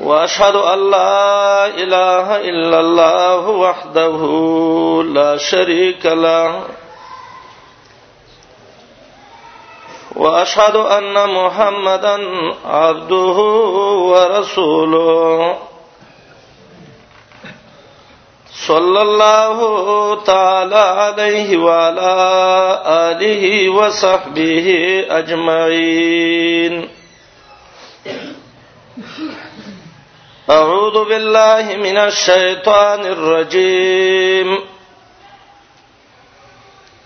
[0.00, 4.16] واشهد ان لا اله الا الله وحده
[5.12, 6.62] لا شريك له
[10.16, 12.16] واشهد ان محمدا
[12.66, 13.36] عبده
[14.10, 15.56] ورسوله
[18.56, 22.12] صلى الله تعالى عليه وعلى
[22.86, 24.66] آله وصحبه
[25.10, 26.88] أجمعين
[30.50, 34.58] أعوذ بالله من الشيطان الرجيم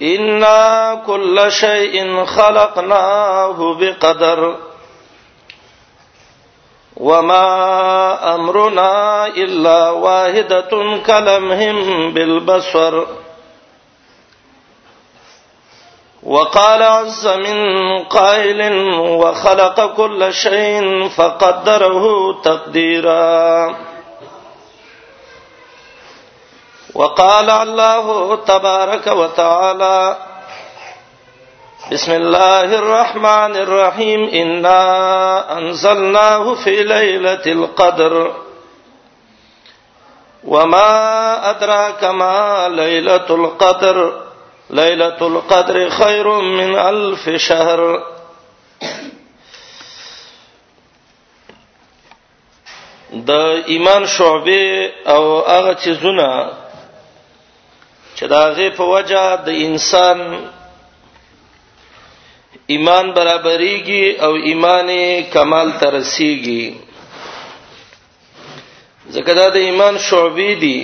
[0.03, 4.68] إنا كل شيء خلقناه بقدر
[7.01, 7.43] وما
[8.35, 8.93] امرنا
[9.27, 10.71] الا واحده
[11.07, 13.05] كلمهم بالبصر
[16.23, 17.59] وقال عز من
[18.05, 18.63] قائل
[18.99, 22.05] وخلق كل شيء فقدره
[22.43, 23.75] تقديرا
[26.95, 30.17] وقال الله تبارك وتعالى
[31.93, 34.81] بسم الله الرحمن الرحيم إنا
[35.59, 38.35] أنزلناه في ليلة القدر
[40.45, 40.95] وما
[41.51, 44.23] أدراك ما ليلة القدر
[44.71, 47.81] ليلة القدر خير من ألف شهر
[53.29, 53.31] د
[53.73, 56.51] ایمان شعبه او هغه چیزونه
[58.17, 60.49] چې داغه په وجه د انسان
[62.75, 64.89] ایمان برابرېږي او ایمان
[65.35, 66.65] کمال ترسيږي
[69.15, 70.79] ځکه دا د ایمان شعبې دي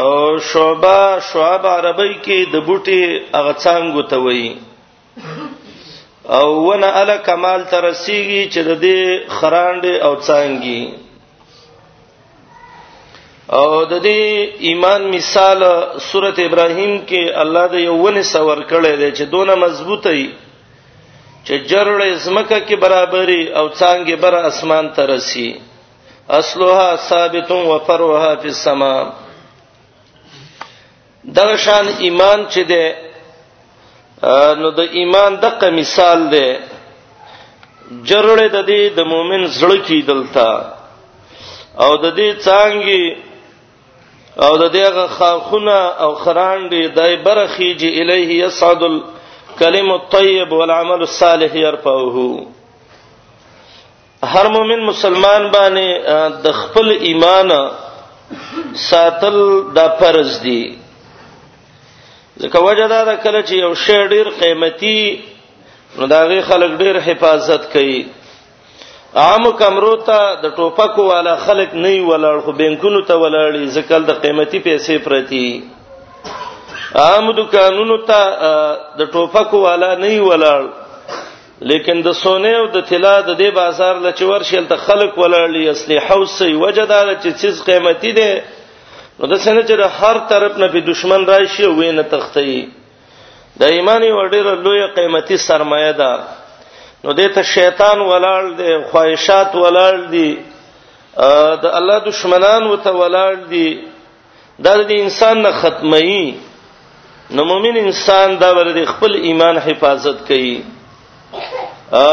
[0.00, 0.10] او
[0.50, 3.02] شعبہ شعب عربی کې د بوټي
[3.36, 4.50] هغه څنګه ته وایي
[6.38, 9.00] او ونه ال کمال ترسيږي چې د دې
[9.36, 10.78] خراند او څنګه
[13.58, 14.22] او د دې
[14.68, 15.60] ایمان مثال
[16.08, 20.26] سورته ابراهیم کې الله د یوونه سور کړی دی چې دونه مضبوطه ای
[21.46, 25.48] چې جرړې زمکه کې برابرۍ او څنګه بر اسمان ته رسی
[26.38, 28.96] اصلها ثابت و فروها فی السما
[31.38, 32.84] دا شان ایمان چې دی
[34.60, 36.48] نو د ایمان دغه مثال دی
[38.08, 40.50] جرړې د دې د مؤمن زړه کې دلته
[41.84, 43.02] او د دې څنګه
[44.38, 52.44] او د دېغه خاخونه او خرانډې دای برخیږي الیه یصعد الکلم الطیب والعمل الصالح يرفعه
[54.32, 57.50] هر مؤمن مسلمان باندې د خپل ایمان
[58.90, 59.38] ساتل
[59.76, 60.76] د فرض دی
[62.40, 65.00] ځکه وجدا دا کله چې یو شی ډیر قیمتي
[65.98, 68.02] نو دا غي خلک ډیر حفاظت کوي
[69.18, 74.20] عام کمرو ته د ټوپکو والا خلک نه ولاړ خو بینکونو ته ولاړی ځکه د
[74.22, 75.64] قیمتي پیسې پرتی
[77.04, 78.52] عام دکانونو ته
[79.00, 80.62] د ټوپکو والا نه ولاړ
[81.70, 85.98] لیکن د سونه او د طلا د دې بازار لچور شل ته خلک ولاړی اصلي
[86.00, 88.32] حوسې وجدار چې چیز قیمتي ده
[89.18, 92.68] نو د څنګه چې هر طرف نه به دشمن راشي وې نه تختې
[93.62, 96.12] د ایمانی وړې لوی قیمتي سرمایه ده
[97.04, 100.38] نو دته شیطان ولال دي خواهشات ولال دي
[101.62, 103.80] د الله دشمنان وته ولال دي
[104.58, 106.34] دا د انسان نه ختمي
[107.30, 110.54] نو مومن انسان دا ور خپل ایمان حفاظت کوي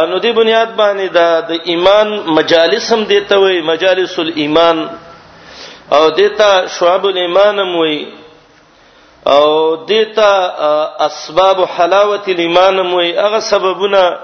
[0.10, 4.88] نو دی بنیاد باندې دا د ایمان مجالس هم دیته وي مجالس الایمان
[5.98, 8.00] او دیتا شعب الایمان هم وي
[9.36, 10.32] او دیتا
[11.10, 14.18] اسباب حلاوت الایمان هم وي هغه سببونه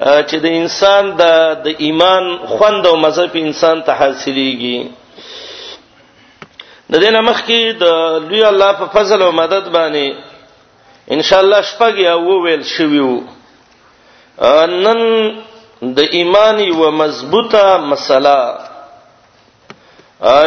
[0.00, 1.24] چې د انسان د
[1.64, 4.78] د ایمان خوند او مزه په انسان ته حاصلېږي
[6.92, 7.84] د دې نمخ کې د
[8.28, 10.06] لوی الله په فضل او مدد باندې
[11.14, 13.12] ان شاء الله شپږ یا وویل شویو
[14.86, 15.00] نن
[15.96, 18.38] د ایمان یو مضبوطه مسله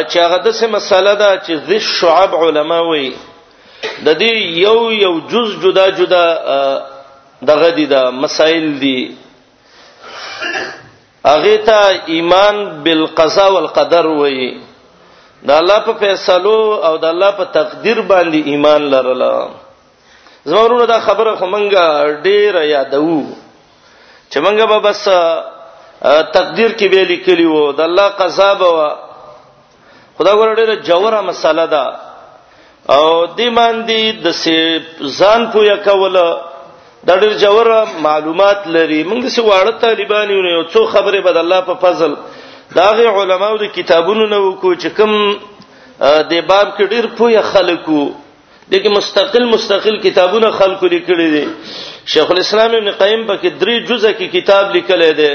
[0.09, 3.09] چې هغه د څه مسله ده چې ذ الشعب علماوي
[4.05, 4.33] د دې
[4.67, 6.25] یو یو جز جدا جدا
[7.51, 9.00] دغه دي د مسائل دي
[11.35, 11.81] اغه ته
[12.13, 14.49] ایمان بالقضاء والقدر وایي
[15.49, 19.31] د الله په فیصلو او د الله په تقدیر باندې ایمان لرلا
[20.51, 21.85] زمورونه دا خبره خو مونږه
[22.27, 23.23] ډیره یادو
[24.31, 25.01] چې مونږه به بس
[26.37, 28.71] تقدیر کې به لیکلی وو د الله قضا به
[30.17, 31.85] خدا ګور ډیره جوړه مساله ده
[32.97, 33.05] او
[33.37, 36.27] دې باندې د ځان پویا کوله
[37.07, 37.65] دا ډېر جوړ
[38.07, 42.11] معلومات لري موږ څه واړه طالبان یو څو خبره بد الله په فضل
[42.77, 45.38] داغه علماو د کتابونو نو کو چې کوم
[46.31, 48.11] د باب کې ډېر پوهه خلکو
[48.75, 51.44] دغه مستقل مستقل کتابونه خلکو لیکلي دي
[52.13, 55.29] شیخ الاسلام ابن قیم په کې درې جزءه کې کتاب لیکلی دی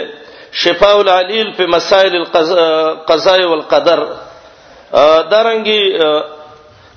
[0.65, 4.03] شفاء العلیل په مسائل القضاء والقدر
[5.31, 5.81] دارنګي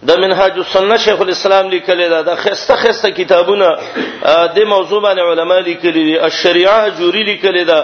[0.08, 3.68] د منهاج السنه شیخ الاسلام لیکلی دا د خسته خسته کتابونه
[4.56, 7.80] د موضوع باندې علما لیکلی دي الشریعه جوری لیکلی دا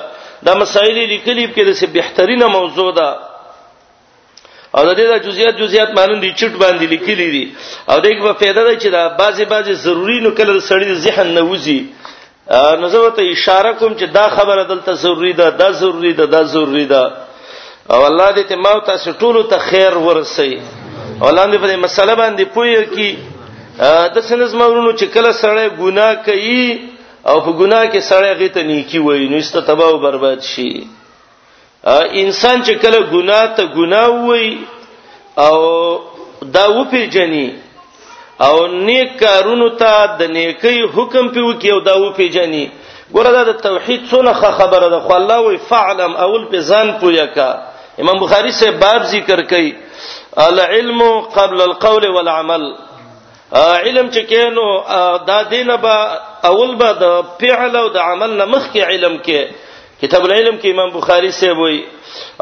[0.47, 3.09] د مسائل لیکلی په کې د بهترینه موضوع ده
[4.77, 7.43] او د دې د جزئیات جزئیات مانند دي چټ باندې لیکلی دي
[7.91, 11.41] او دغه په فایده ده چې دا بعضی بعضی ضروری نو کله سړی ذهن نه
[11.49, 11.79] وځي
[12.81, 16.43] نو زه ته اشاره کوم چې دا خبره دلته ضروری ده دا ضروری ده دا
[16.55, 17.05] ضروری ده
[17.93, 20.51] او الله دې ته ما تاسو ټول ته خیر ورسي
[21.21, 26.81] اولان دې په مسله باندې پوهه کی د سنز مورونو چې کله سړی ګناه کوي
[27.29, 30.69] او په ګناه کې سړی غیته نیکی وای نو است تباہ او برباد شي
[32.23, 34.57] انسان چې کله ګناه ته ګناه وای
[35.45, 35.57] او
[36.57, 37.49] دا وپی جنې
[38.45, 38.55] او
[38.87, 42.67] نیک کارونو ته د نیکی حکم پیو کې او دا وپی جنې
[43.15, 47.25] ګوره دا د توحید څونه خبره ده خو الله وی فعلم اول په ځان پویا
[47.35, 47.49] کا
[48.03, 49.71] امام بخاری سے باب ذکر کړي
[50.39, 52.71] العلم قبل القول والعمل
[53.53, 54.83] علم چې کینو
[55.27, 59.47] دا دینه با اول به د فعل او د عمل نه مخکې علم کې
[60.01, 61.85] کتاب العلم کې امام بخاری سے وایي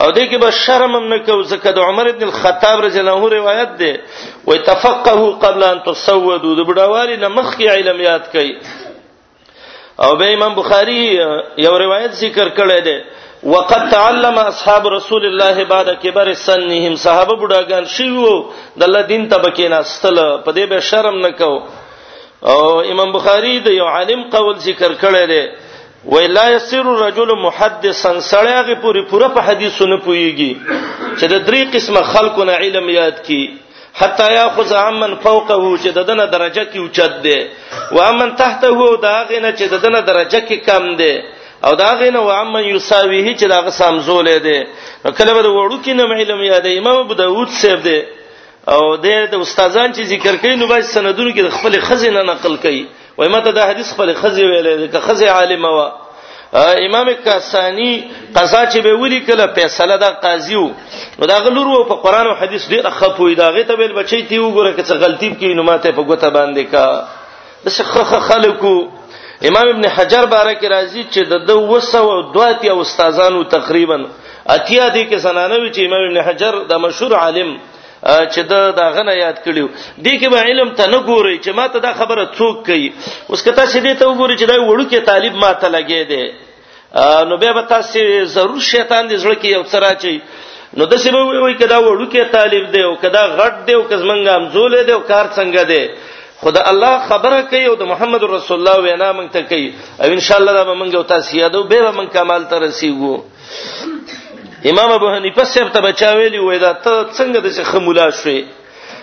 [0.02, 3.16] او دې کې به شرم هم نه کو ځکه د عمر ابن الخطاب رضی الله
[3.16, 4.00] عنه روایت ده
[4.48, 10.54] وي تفقهوا قبل ان تسودوا د بډاوالي نه مخکې علم یاد کړئ او به امام
[10.56, 11.02] بخاری
[11.66, 12.98] یو روایت ذکر کړی دی
[13.54, 18.30] وقد تعلم اصحاب رسول الله بعد کبر سنهم صحابه بډاګان شیو
[18.80, 21.58] د الله دین تبکې نه استله په دې به شرم نکاو
[22.54, 25.44] او امام بخاری د یو عالم قول ذکر کړی دی
[26.14, 30.58] ولا يصير الرجل محدثا سړیږي پوری پوره په حدیثونه پويږي
[31.20, 33.42] چې د درې قسمه خلکو نه علم یاد کی
[34.00, 37.48] حتا یاخذ عمن فوقه چې ددنه درجه کې اوچت دی
[37.98, 41.14] و امن تحته هو دا غنه چې ددنه درجه کې کم دی
[41.66, 44.58] او دا غینه و عم یساویه چې دا سمزولې ده
[45.18, 48.06] کله به وړو کې نه علم یاد امام ابو داود صاحب ده
[48.68, 52.86] او د استادان چې ذکر کوي نو باید سندونو کې د خپل خزینه نقل کوي
[53.18, 55.80] وای ماته دا حدیث خپل خزې ویلې ده که خزې عالم و
[56.88, 57.94] امام کاسانی
[58.36, 60.56] قضا چې به ولي کله فیصله د قاضي
[61.20, 64.22] نو دا غلور و په قران او حدیث ډیر خپوي دا غې ته بل بچی
[64.30, 67.08] تی وګوره که څه غلطی کوي نو ماته په ګوته باندې کا
[67.66, 68.76] د شخخ خلکو
[69.44, 73.98] امام ابن حجر بارک راضی چې د 202 او استادانو تقریبا
[74.56, 77.50] اتیا دي کې زنانوي چې امام ابن حجر د مشهور عالم
[78.04, 79.68] چې دا دغه نه یاد کړیو
[79.98, 82.90] دې کې به علم ته نه ګوري چې ما ته دا خبره څوک کوي
[83.30, 86.26] اوس کته سیدی ته وګوري چې دا وړو کې طالب ما ته لګې دي
[87.30, 90.20] نو به تاسو ضرور شیطان دې زړه کې یو څرا چي
[90.78, 94.28] نو د سیمه وی کدا وړو کې طالب دی او کدا غټ دی او کزمنګ
[94.36, 95.84] امزول دی او کار څنګه دی
[96.42, 99.68] خدا الله خبره کوي او د محمد رسول الله وینا مونږ ته کوي
[100.04, 103.14] او ان شاء الله دا مونږ او تاسو یادو به مونږ کمال ته رسیدو
[104.72, 108.42] امام ابو حنیفه صاحب ته بچاویلی وای دا ته څنګه د خمولا شوي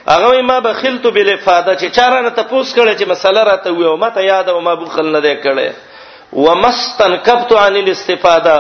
[0.09, 4.49] هغه ما بخلت بالافاده چې چارانه تپوس کړي چې مسله راته وي او ماته یاد
[4.49, 5.69] او ما بخل نه دی کړي
[6.45, 8.57] ومستنکبت عن الاستفاده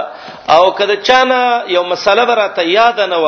[0.55, 3.26] او کله چانه یو مسله راته یاد نه و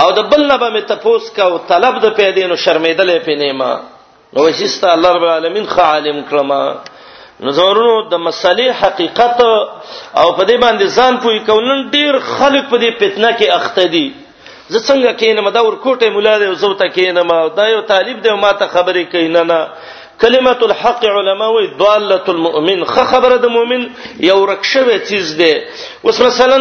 [0.00, 3.72] او د بل نه به مې تپوس کا او طلب د پیدینو شرمېدلې پینې ما
[4.36, 6.60] نو وشيسته الله رب العالمین خالم کلمه
[7.48, 9.40] نظرونو د مسلې حقیقت
[10.20, 14.06] او په دې باندې ځان پوي کولن ډیر خلک په دې فتنه کې اخته دي
[14.68, 18.66] زه څنګه کینم دا ورکوټه مولا دې زوته کینم دا یو طالب دې ما ته
[18.66, 19.60] خبرې کین نه نه
[20.22, 23.82] کلمه الحق علما وی ضاله المؤمن خه خبره د مؤمن
[24.30, 25.52] یو رکشوي چیز دی
[26.06, 26.58] اوس مثلا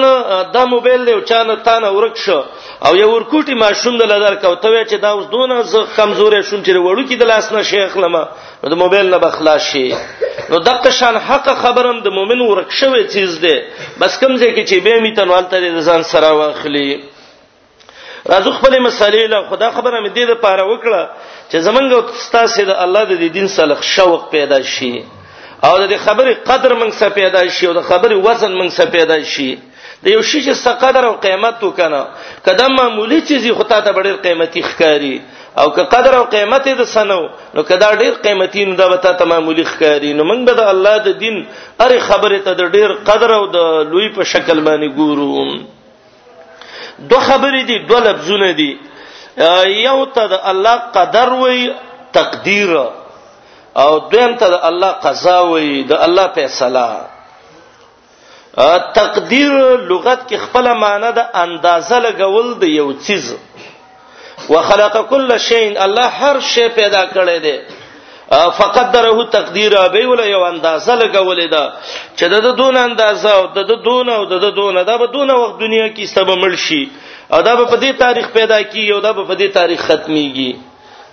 [0.56, 2.38] دا موبایل دی چانه تانه ورکشو
[2.86, 6.72] او یو ورکوټي ماشوم د لادر کوتوي چې دا اوس دونه ز کمزورې شون چې
[6.86, 8.24] وړو کې د لاس نه شیخ لمه
[8.62, 9.88] نو د موبایل نه بخلاص شي
[10.50, 13.58] نو دغه شان حق خبرم د مؤمن ورکشوي چیز دی
[14.00, 16.90] بس کمزې کې چې به میتنوال ته د ځان سره واخلي
[18.30, 21.02] راځو خپل مسالې له خدا خبره مې دې د پاره وکړه
[21.52, 21.88] چې زمونږ
[22.26, 24.94] ستاسو د الله د دین سره شوق پیدا شي
[25.66, 29.18] او د خبرې قدر موږ سره پیدا شي او د خبرې وزن موږ سره پیدا
[29.34, 29.50] شي
[30.06, 32.02] د یو شي چې قدر او قیمت وکنه
[32.46, 35.18] قدم معمولی چیزي خو ته ډېر قیمتي ښکاری
[35.62, 37.22] او که قدر او قیمت د سنو
[37.56, 40.96] نو کدا ډیر قیمتي نو دا به ته معمولی ښکاری نو موږ به د الله
[41.10, 41.44] د دین
[41.86, 45.46] اره خبره ته د ډیر قدر او د لوی په شکل باندې ګورو
[47.00, 48.72] دو خبرې دي دو لفظونه دي
[49.88, 51.60] یو ته د الله قدر وای
[52.18, 52.72] تقدیر
[53.84, 56.88] او دویم ته د الله قضا وای د الله فیصله
[58.96, 59.52] تقدیر
[59.92, 63.36] لغت کې خپل معنی د اندازه لګول د یو چیز
[64.50, 67.58] وخلق کل شیء الله هر شی پیدا کړی دی
[68.40, 71.74] فقدره تقدیر به ول یو اندازه لګولې دا
[72.18, 75.94] چې د دون اندازه او د دون او د دون دا به دون وخت دنیا
[75.94, 76.90] کې سبب ملشي
[77.34, 80.54] او دا به په دې تاریخ پیدا کیږي او دا به په دې تاریخ ختميږي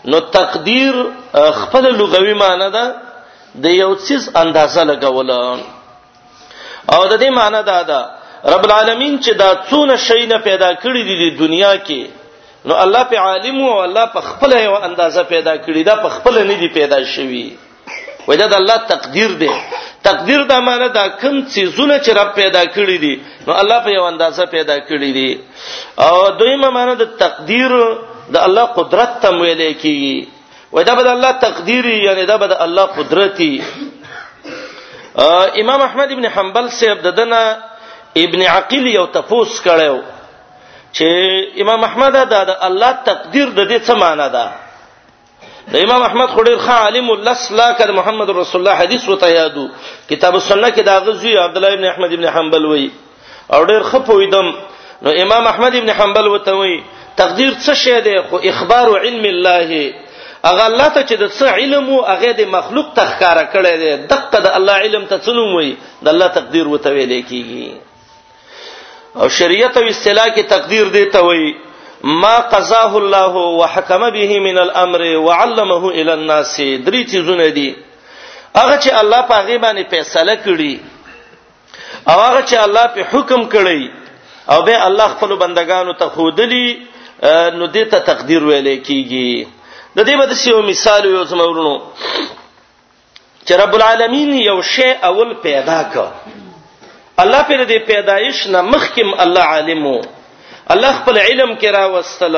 [0.04, 0.94] نو تقدیر
[1.34, 2.94] خپل لغوي معنی ده
[3.62, 5.30] د یو څیز اندازه لګول
[6.94, 8.00] او د دې معنی دا ده
[8.44, 12.10] رب العالمین چې دا څونه شی نه پیدا کړی دي د دنیا کې
[12.66, 16.34] نو الله په عالم او الله په خپل یو اندازه پیدا کړی دا په خپل
[16.50, 17.46] نه دی پیدا شوی
[18.30, 19.50] وجه د الله تقدیر دی
[20.08, 23.14] تقدیر دا معنی دا کم څیزونه چې رب پیدا کړی دي
[23.46, 25.40] نو الله په یو اندازه پیدا کړی دي
[26.06, 27.72] او دویمه معنی د تقدیر
[28.34, 30.28] د الله قدرت تم ویلې کیږي
[30.72, 33.52] ودا بد الله تقديري یعنی دا بد الله قدرتي
[35.62, 37.40] امام احمد ابن حنبل سے عبدنا
[38.24, 40.00] ابن عقيل یو تفوس کړو
[40.96, 41.10] چې
[41.62, 44.44] امام احمد دا د الله تقدیر د دې څه معنی ده
[45.72, 49.66] د امام احمد خډیر خان عالم الاسلا کده محمد رسول الله حدیث وته یادو
[50.10, 52.90] کتاب السنه کې دا غزوی عبد الله ابن احمد ابن حنبل وی
[53.52, 54.48] او ډیر خپویدم
[55.02, 56.76] نو امام احمد ابن حنبل وته وی
[57.20, 59.94] تقدیر څه شی دی خو اخبار علم الله
[60.50, 64.40] اغه الله ته چې د څه علم او اغه د مخلوق تخکاره کړي دی دغه
[64.46, 67.87] د الله علم ته څنوم وي د الله تقدیر وته ویل کیږي
[69.22, 71.54] او شریعت او اصطلاح کې تقدیر دیته وي
[72.22, 76.52] ما قضاه الله وحكم به من الامر وعلمه الى الناس
[76.86, 77.68] درې چیزونه دي
[78.60, 80.74] هغه چې الله په هغه باندې فیصله کړي
[82.10, 83.82] او هغه چې الله په حکم کړي
[84.52, 86.66] او به الله خپل بندگانو ته خودلی
[87.58, 89.46] نو دې ته تقدیر ویل کیږي
[89.96, 91.76] د دې بده یو مثال یو زمورونو
[93.46, 96.06] چې رب العالمین یو شی اول پیدا کړ
[97.22, 100.02] الله په دې پیدایش نه مخکیم الله عالم وو
[100.72, 102.34] الله خپل علم کې را وستل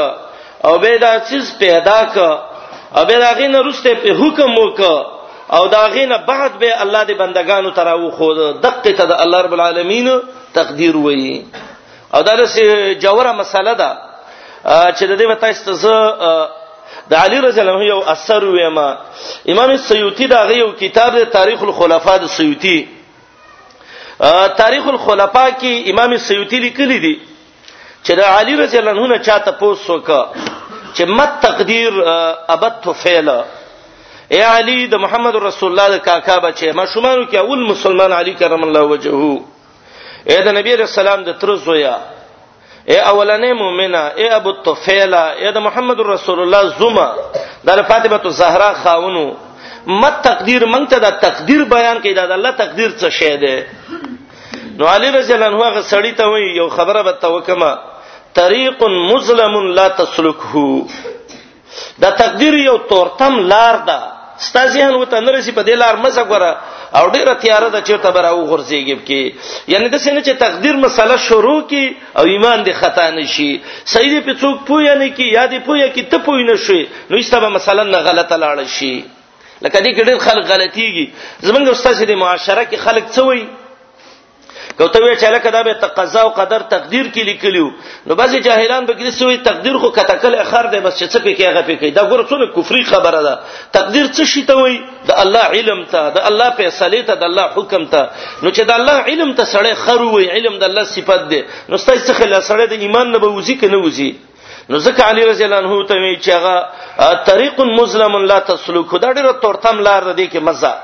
[0.65, 2.17] او به دا چیز پیدا ک
[2.97, 4.81] او به دا غینه رسته په حکم وک
[5.53, 9.53] او دا غینه بعد به الله دې بندگانو تراو خو دقه ته د الله رب
[9.53, 10.09] العالمین
[10.55, 11.47] تقدیر وایي
[12.15, 13.91] او دا سه جوړه مسله ده
[14.97, 15.99] چې د دې وتا استزه
[17.11, 18.89] د علی رضی الله عنه یو اثر ویما
[19.49, 22.79] امام سیوطی دا غو کتاب تاریخ الخلفاء د سیوطی
[24.21, 27.15] تاریخ الخلفاء کې امام سیوطی لیکلی دی
[28.05, 30.21] چې د علی رضی الله عنه چاته پوس وکا
[30.95, 31.99] چې مت تقدیر
[32.55, 37.67] ابت فعل اے علی د محمد رسول الله د کاکا بچي ما شومان کې اول
[37.71, 39.41] مسلمان علی کرم الله وجهه
[40.31, 41.97] اے د نبی رسول الله د تر زویا
[42.89, 47.09] اے اولنې مؤمنه اے ابو الطفیل اے د محمد رسول الله زما
[47.65, 49.27] د فاطمه الزهرا خاونو
[50.01, 53.57] مت تقدیر مونږ ته د تقدیر بیان کړي دا د الله تقدیر څه شی دی
[54.81, 57.73] نو علي رضی الله عنه هغه سړی ته وی یو خبره به توکما
[58.39, 58.79] طریق
[59.11, 60.57] مظلم لا تسلكه
[62.05, 63.99] دا تقدیر یو تورتم لار ده
[64.47, 66.53] ستا ذهن وته نرسي په دې لار مزه غره
[66.99, 69.23] او ډیره تیار ده چې ته براو غورځيږي کې
[69.75, 71.85] یعنی د سینې چې تقدیر مسله شروع کی
[72.19, 73.53] او ایمان دې خطا نشي
[73.95, 77.85] سید په څوک پوی نه کی یادې پوی کی ته پوی نشي نو ایستبه مثلا
[77.95, 78.95] نه غلطه لاړ شي
[79.63, 81.07] لکه دې ډېر خلک غلطيږي
[81.47, 83.47] زمونږ استاد دې معاشره کې خلک څه وایي
[84.81, 87.71] که ته وی چې لکه دا به تقضا او قدر تقدیر کې لیکلو
[88.07, 91.43] نو بعضی جاهلان به کړي سوې تقدیر خو کتکل اخر دی بس چې څه پکې
[91.51, 93.35] هغه پکې دا ګوره څه کفري خبره ده
[93.77, 94.79] تقدیر څه شي ته وای
[95.11, 98.07] د الله علم ته د الله فیصله ته د الله حکم ته
[98.43, 101.77] نو چې د الله علم ته سړی خرو وي علم د الله صفت دی نو
[101.85, 104.11] ستاسو څخه لا سړی د ایمان نه به وځي کنه وځي
[104.71, 109.13] نو ځکه علی رضی الله عنه ته وی چې هغه طریق مظلم لا تسلوک دا
[109.19, 110.75] ډیره تورتم لار ده کې مزه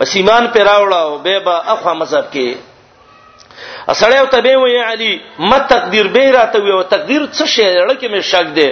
[0.00, 2.54] بس ایمان پیراوړه او به با اخوا مذهب کې
[3.92, 5.12] اسړیو تبه وې علی
[5.52, 8.68] ما تقدیر به راته وې او تقدیر څه شی لکه مې شک دی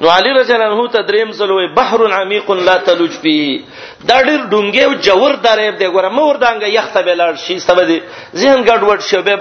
[0.00, 3.62] نو علی رضی الله عنه ته دریم زلوې بحر عمیق لا تلج فيه
[4.04, 7.98] دا ډېر ډونګې او جوور دریب دی ګوره مور دانګه یخته بلار شي سبا دی
[8.40, 9.36] ذهن ګډوډ شو به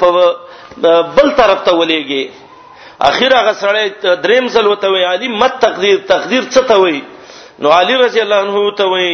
[0.00, 0.36] په
[1.16, 2.30] بل طرف ته ولېږي
[3.10, 6.98] اخیره غسړې دریم زلوې ته وې علی ما تقدیر تقدیر څه ته وې
[7.62, 9.12] نو علی رضی الله عنه ته وې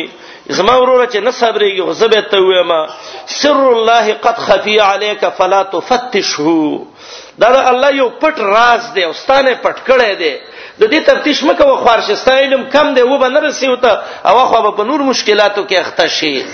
[0.49, 2.71] زما وروره چې نه صبرېږي خو زه به ته وایم
[3.41, 6.79] سر الله قد خفي عليك فلا تفتشه
[7.39, 10.35] دا, دا الله یو پټ راز دی او ستانه پټ کړی دی
[10.81, 13.93] د دې تفتیش مکه و خارشه ستایلم کم دی و به نه رسیو ته
[14.25, 16.45] او خو به نور مشکلاتو کې اخته شي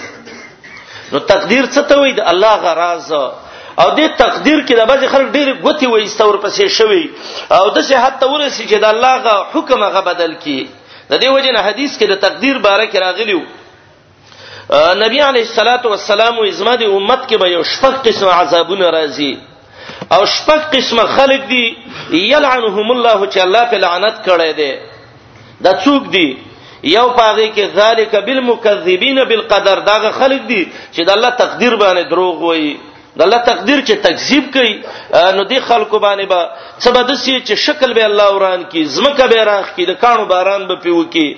[1.13, 5.33] نو تقدیر څه ته وای د الله غراز او دې تقدیر کې د بعض خلک
[5.37, 7.05] ډېر غوتی وي استور پسې شوی
[7.51, 10.63] او د څه حتی ورسی چې د الله غ حکم غ بدل کی
[11.11, 13.43] د دې وجنه حدیث کې د تقدیر باره کې راغلیو
[14.73, 19.35] نبی علی الصلاتو والسلام ازما د امت کې به یو شپږ قسم عذابونه راځي
[20.11, 21.67] او شپږ قسم خلق دي
[22.33, 24.73] یلعنهم الله چې الله په لعنت کړي دي
[25.65, 26.29] دا څوک دي
[26.97, 32.43] یو پاغه کې ذالک بالمکذبین بالقدر دا خلق دي چې د الله تقدیر باندې دروغ
[32.43, 32.75] وایي
[33.17, 34.73] د الله تقدیر چې تکذیب کوي
[35.37, 39.45] نو دی خلکو باندې با سبد سي چې شکل به الله وران کی زمکه به
[39.51, 41.29] راخ کی د کانو باران به پیو کی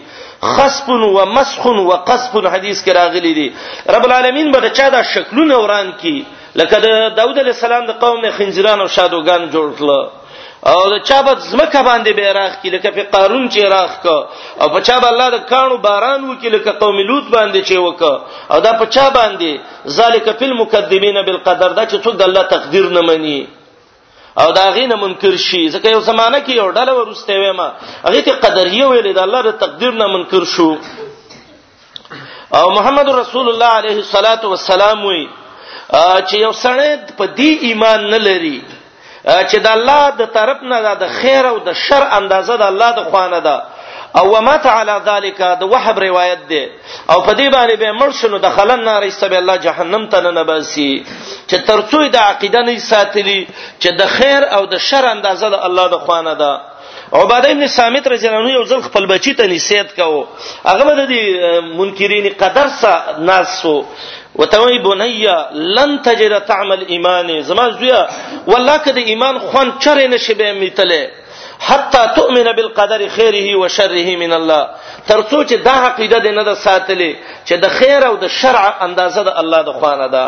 [0.46, 3.48] خصب و مسخ و قصب حدیث کې راغلي دي
[3.94, 6.26] رب العالمین به چا دا شکلونه وران کی
[6.56, 9.90] لکه د داوود علی السلام د قوم خنزیران او شادوغان جوړ کړل
[10.72, 14.16] او د چا په زمکه باندې بیراغ کی لکه په قارون چې راغ کا
[14.60, 18.20] او په چا به الله د کانو باران وکي لکه قوم لوط باندې چې وکا
[18.50, 19.58] او دا په چا باندې
[19.98, 23.46] ذالک فی المقدمین بالقدر دا چې څوک د الله تقدیر نه مني
[24.40, 27.68] او دا غي نه منکر شي ځکه یو زمانہ کې یو ډله ورسته وې ما
[28.06, 30.70] هغه ته قدریه ویلې د الله د تقدیر نه منکر شو
[32.58, 35.22] او محمد رسول الله عليه الصلاه والسلام وی
[36.28, 38.58] چې یو سړی په دې ایمان نه لري
[39.24, 43.04] چې د الله د طرف نه د خیر او د شر اندازه د الله د
[43.10, 43.56] خوانه ده
[44.20, 46.62] او ومات علی ذالک د وحب روایت ده
[47.10, 51.04] او په دې باندې به مرشنو دخلن نار ایستب الله جهنم ته نه باسي
[51.48, 53.46] چې ترڅو د عقیده نه ساتلی
[53.80, 56.60] چې د خیر او د شر اندازه د الله د خوانه ده
[57.12, 60.26] عباده ابن سامت رضی الله عنه یو ځل خپل بچی ته نصیحت کاوه
[60.64, 61.12] هغه د
[61.80, 63.76] منکرین قدر سره ناسو
[64.38, 65.36] وتوی بنیا
[65.76, 68.08] لن تجد تعمل ایمان زما زویا
[68.46, 71.06] والله کده ایمان خون چرې نشي به میتله
[71.60, 74.68] حتا تؤمن بالقدر خیره و شره من الله
[75.08, 77.14] ترڅو چې دا عقیده دې نه ده ساتلې
[77.48, 80.26] چې د خیر او د شرع اندازه د الله د خوانه ده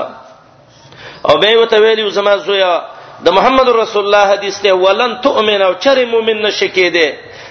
[1.28, 2.82] او به وته ویلی زما زویا
[3.24, 7.08] د محمد رسول الله حدیث ته ولن تؤمن او چر مؤمن نشکې دې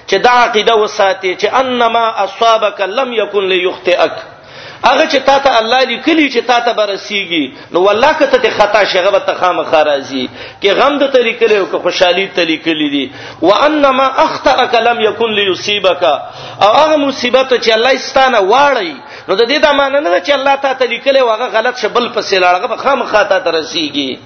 [0.10, 4.12] چې دا عقیده وساتي چې انما اصابک لم یکن ليخطئک
[4.86, 8.82] هغه چې تا ته الله لیکلی چې تا ته برسیږي نو والله کته ته خطا
[8.94, 10.24] شغه ته خامخ راځي
[10.62, 13.12] کې غم د طریقې له کو خوشحالي طریقې دي
[13.42, 18.94] وانما اخترک لم یکن لیصيبک او هغه مصیبت چې الله ستانه واړی
[19.28, 22.78] نو د دې د معنی نه چې الله تعالی لیکلی واغه غلط شبل پسې لاړغه
[22.84, 24.20] خامخ خطا ته رسیږي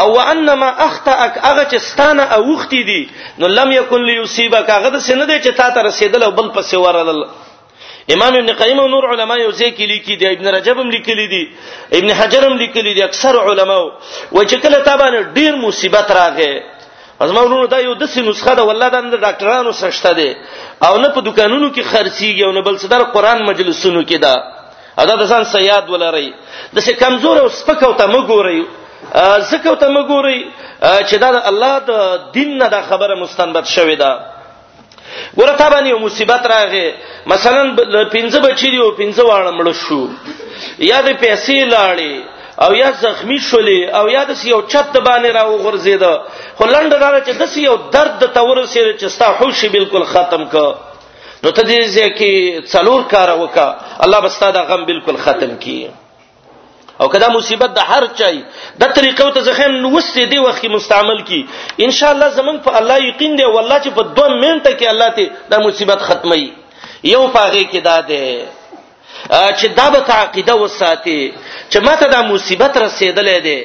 [0.01, 3.03] او وانما اخطاک هغه چې ستانه اوختی دي
[3.41, 6.75] نو لم یکن لیصيبک هغه د سینه دي چې تا ته رسیدل او بل پسې
[6.85, 7.23] ورل
[8.15, 11.43] امام ابن قیم او نور علما یو ځکه لیکي دي ابن رجب هم لیکلي دي
[11.99, 13.77] ابن حجر هم لیکلي دي اکثر علما
[14.33, 16.51] و چې کله تابانه ډیر مصیبت راغې
[17.25, 20.37] ازمورونو دا یو د سې نسخه ده والله د ډاکټرانو سره ده
[20.89, 24.35] او نه په دکانونو کې خرڅيږي او نه بل صدر قران مجلسونو کې ده
[25.03, 26.31] ادا د ځان سیاد ولري
[26.73, 28.63] د سې کمزور او سپک او ته مګوري
[29.51, 30.41] زکه ته مګوري
[31.09, 31.93] چې دا د الله د
[32.37, 34.13] دین نه د خبره مستنبت شوې ده
[35.39, 36.87] ورته باندې یو مصیبت راغی
[37.27, 37.63] مثلا
[38.15, 40.07] پنځه بچی دی او پنځه واړه مړ شو
[40.91, 42.15] یا د پیسې لاړې
[42.65, 46.03] او یا زخمی شولې او یا د یو چت د باندې راو غرزید
[46.57, 50.55] خو لنډ دار چې د یو درد ته ورسېږي چې ستا هوښ بالکل ختم ک
[51.43, 51.81] نو ته دې
[52.19, 52.31] چې
[52.73, 53.69] څلور کار وکا
[54.05, 55.89] الله بستا د غم بالکل ختم کړي
[57.05, 58.37] او کدا مصیبت د هر چای
[58.83, 61.41] د طریقو ته ځخم نوستې دی وخت مستعمل کی
[61.87, 65.09] ان شاء الله زمون په الله یقین دی والله چې په دوه منټه کې الله
[65.17, 66.45] ته د مصیبت ختمي
[67.15, 68.25] یو پاغه کې دا دی
[69.59, 71.19] چې دا به تعقیده وساتي
[71.71, 73.59] چې ماته دا مصیبت رسیدلې دی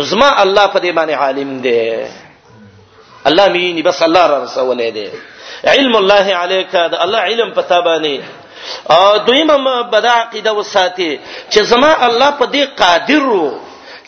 [0.00, 1.78] نو زما الله په دې باندې عالم دی
[3.28, 5.08] الله مې نه بس الله را رسولې دی
[5.76, 8.20] علم الله عليك دا الله علم پتا باندې
[8.94, 11.12] او دویمه بدا عقیده وساتي
[11.52, 13.50] چې زما الله په دې قادر وو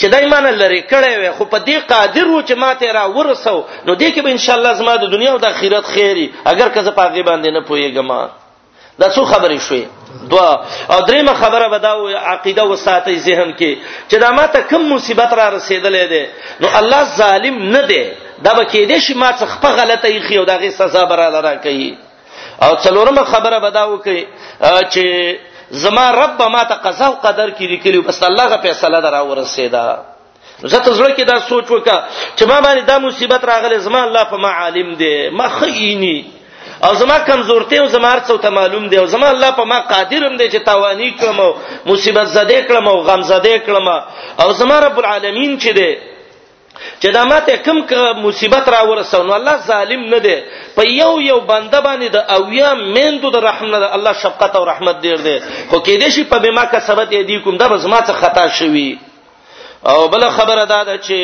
[0.01, 3.65] چې دایمانه لری کړي وي خو په دې قادر وو چې ما ته را ورسو
[3.87, 6.69] نو دې کې به ان شاء الله زما د دنیا او د آخرت خیری اگر
[6.69, 8.29] که زه په هغه باندې نه پويګم
[9.01, 9.85] دا څو خبرې شوې
[10.31, 13.77] دوا او درېمه خبره به دا و عقیده و ساتي ذهن کې
[14.11, 16.27] چې دا ماته کم مصیبت را رسیدلې ده
[16.61, 18.05] نو الله ظالم نه دی
[18.45, 21.41] دا به کې دې شي ما څخه په غلطه یې خو دا غي سزا برابر
[21.41, 21.99] را کوي
[22.63, 24.19] او څلورمه خبره بداو کې
[24.93, 25.05] چې
[25.71, 29.85] زما رب ما ته قضا او قدر کې لیکلی بس الله غ فیصله دراو رسیدا
[30.71, 31.99] زه ته زړه کې دا سوچ وکړه
[32.37, 36.19] چې ما باندې دا مصیبت راغله زما الله په ما عالم دی ما خېینی
[36.85, 40.37] او زما کمزورته او زما ارڅو ته معلوم دی او زما الله په ما قادرم
[40.37, 41.39] دی چې تاوانی کوم
[41.87, 43.89] مصیبت زده کړم او غم زده کړم
[44.43, 45.91] او زما رب العالمین چې دی
[47.03, 47.93] چې دا ماته کم ک
[48.27, 50.37] مصیبت را ورسو نو الله ظالم نه دی
[50.77, 54.97] په یو یو بنده باندې د اویا مندو د رحمت نه الله شفقت او رحمت
[55.05, 55.37] ډیر دی
[55.71, 58.45] خو کې دې شي په بما کسبت یې دی کوم دا بس ما څه خطا
[58.59, 58.91] شوی
[59.93, 61.19] او بل خبره دا ده چې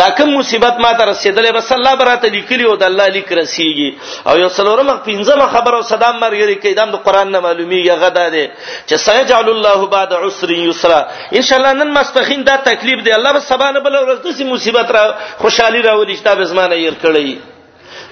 [0.00, 3.90] دا کوم مصیبت ما ته رسیدلې بس الله براته لیکلی او د الله لیک رسیږي
[4.28, 8.46] او یو څلورم پنځمه خبره صدام مرګري کې دام د قران نه معلومیږي غدا ده
[8.88, 11.00] چې سيجعل الله بعد عسر یسرا
[11.38, 14.88] ان شاء الله نن مستخین دا تکلیف دی الله به سبحانه بل ورځ د مصیبت
[14.96, 15.04] را
[15.42, 17.30] خوشحالي راولي چې دا به زمانه یې کړی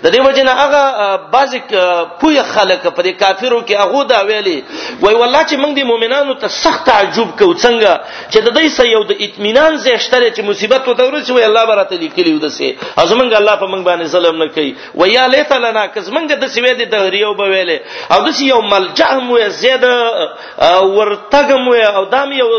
[0.04, 1.59] د دې وجنه هغه بعضی
[2.20, 4.56] پوی خلک په دې کافرو کې هغه دا ویلي
[5.02, 7.92] وای والله چې موږ د مؤمنانو ته سخت تعجب کو څنګه
[8.32, 11.96] چې د دې سې یو د اطمینان زیشتره چې مصیبت وته ورسې وای الله برته
[12.02, 16.11] لیکلی و دسه ازمنګ الله په موږ باندې ظلم نه کوي ویا لیت لنا کز
[16.16, 17.78] موږ د سې وې د ریو به ویلې
[18.12, 22.50] او د یو ملجا مو زید ورتګ مو او دام یو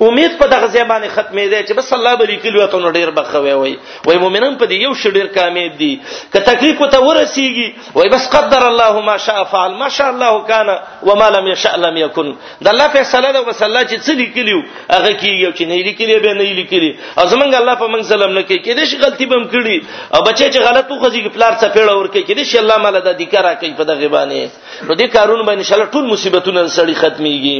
[0.00, 3.52] امید په دغه ځمانه ختمې ده چې بس الله بلی کلیو ته نو ډیر بخوي
[3.58, 3.74] وای
[4.06, 6.00] وای مؤمنان په دې یو شډیر کامیاب دي
[6.32, 10.72] که تکلیف ته ورسیږي وای بس قدر الله ما شاء فعل ما شاء الله کان
[11.10, 15.18] وما لم يشاء لم يكن د الله فیصله ده بس الله چې څه لیکلیو هغه
[15.18, 18.58] کیږي چې نه لیکلی به نه لیکلی او زمونږ الله په موږ سلام نه کوي
[18.68, 22.44] کله شي غلطي بم کړی او بچي چې غلط وخځي پلار څخه پیړه ورکه کله
[22.52, 25.78] شي الله مال د ذکر راکې په دغه باندې نو دې کارونه به ان شاء
[25.78, 27.58] الله ټول مصیبتونه سړي ختميږي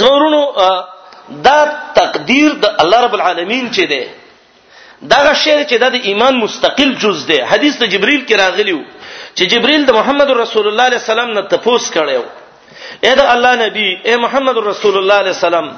[0.00, 0.42] زمورونو
[1.48, 1.58] دا
[2.00, 4.02] تقدیر د الله رب العالمین چې دی
[5.10, 8.80] دا شعر چې د ایمان مستقل جز دی حدیث د جبرئیل کې راغلیو
[9.36, 12.20] چې جبرئیل د محمد رسول الله علیه السلام نه تپوس کړو
[13.04, 15.68] اې دا الله نبی اے محمد رسول الله علیه السلام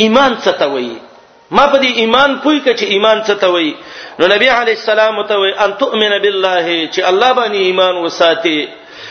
[0.00, 0.96] ایمان څه ته وایي
[1.56, 3.72] ما په دې ایمان پوي کچ ایمان څه ته وایي
[4.18, 8.58] نو نبی علی السلام ته وایي ان تؤمن بالله چې الله باندې ایمان وساتي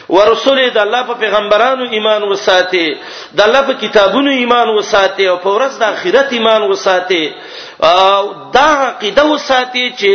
[0.10, 2.86] ورسول د الله په پیغمبرانو ایمان وساتي
[3.38, 7.24] د الله په کتابونو ایمان وساتي او په ورځ د آخرت ایمان وساتي
[8.58, 10.14] دا عقیده وساتي چې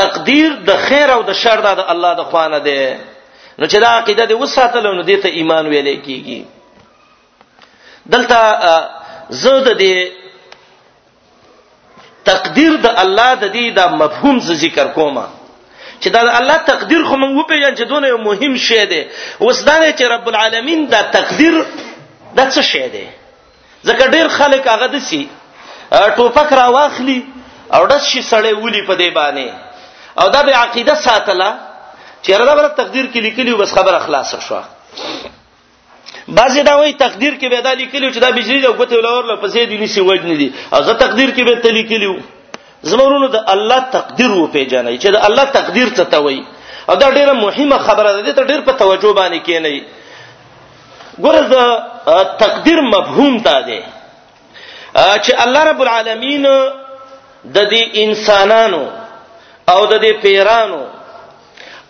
[0.00, 2.98] تقدیر د خیر او د شر د الله د خوانه ده
[3.58, 6.40] نو چې دا عقیده دې وساتلو نو دې ته ایمان ویل کیږي
[8.06, 8.40] دلته
[9.30, 9.96] زود دې
[12.30, 15.26] تقدیر د الله د دې د مفهوم ز ذکر کومه
[16.00, 19.00] چې دا الله تقدیر خو موږ پیژن چې دونه مهم شی دی
[19.46, 21.56] اوس دا نه چې رب العالمین دا تقدیر
[22.36, 23.04] دا څه شی دی
[23.84, 25.22] ځکه ډیر خلک هغه دسی
[26.18, 27.18] ټوپک را واخلي
[27.72, 29.48] او د شي سړی ولي په دی باندې
[30.22, 31.50] او دا به عقیده ساتله
[32.22, 34.60] چې رب العالمین تقدیر کې لیکلی بس خبره خلاص شو
[36.36, 39.48] بعضی دا وایي تقدیر کې به دا لیکلی چې دا بجلی د غوته ولور لپاره
[39.54, 42.16] سي دی نسی وجنه دي او زه تقدیر کې به تلیکلیو
[42.82, 46.42] زمورونو د الله تقدیر و پیژنې چې د الله تقدیر څه ته وایي
[46.90, 49.82] او دا ډیره مهمه خبره ده ته ډیر په توجه باندې کېنی
[51.20, 51.56] ګوره د
[52.42, 53.80] تقدیر مفهوم ته ده
[55.22, 56.42] چې الله رب العالمین
[57.44, 58.84] د دې انسانانو
[59.72, 60.82] او د دې پیرانو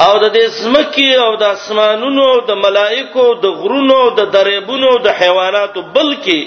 [0.07, 5.83] او د دې سمکی او د اسمانونو د ملائکو د غرونو د دریبونو د حیواناتو
[5.83, 6.47] بلکې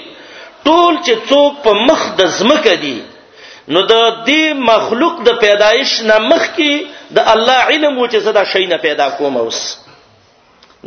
[0.66, 2.98] ټول چې څوک په مخ د زمکه دي
[3.68, 3.94] نو د
[4.28, 6.72] دې مخلوق د پیدایش نه مخکي
[7.16, 9.60] د الله علم و چې زدا شي نه پیدا کوم اوس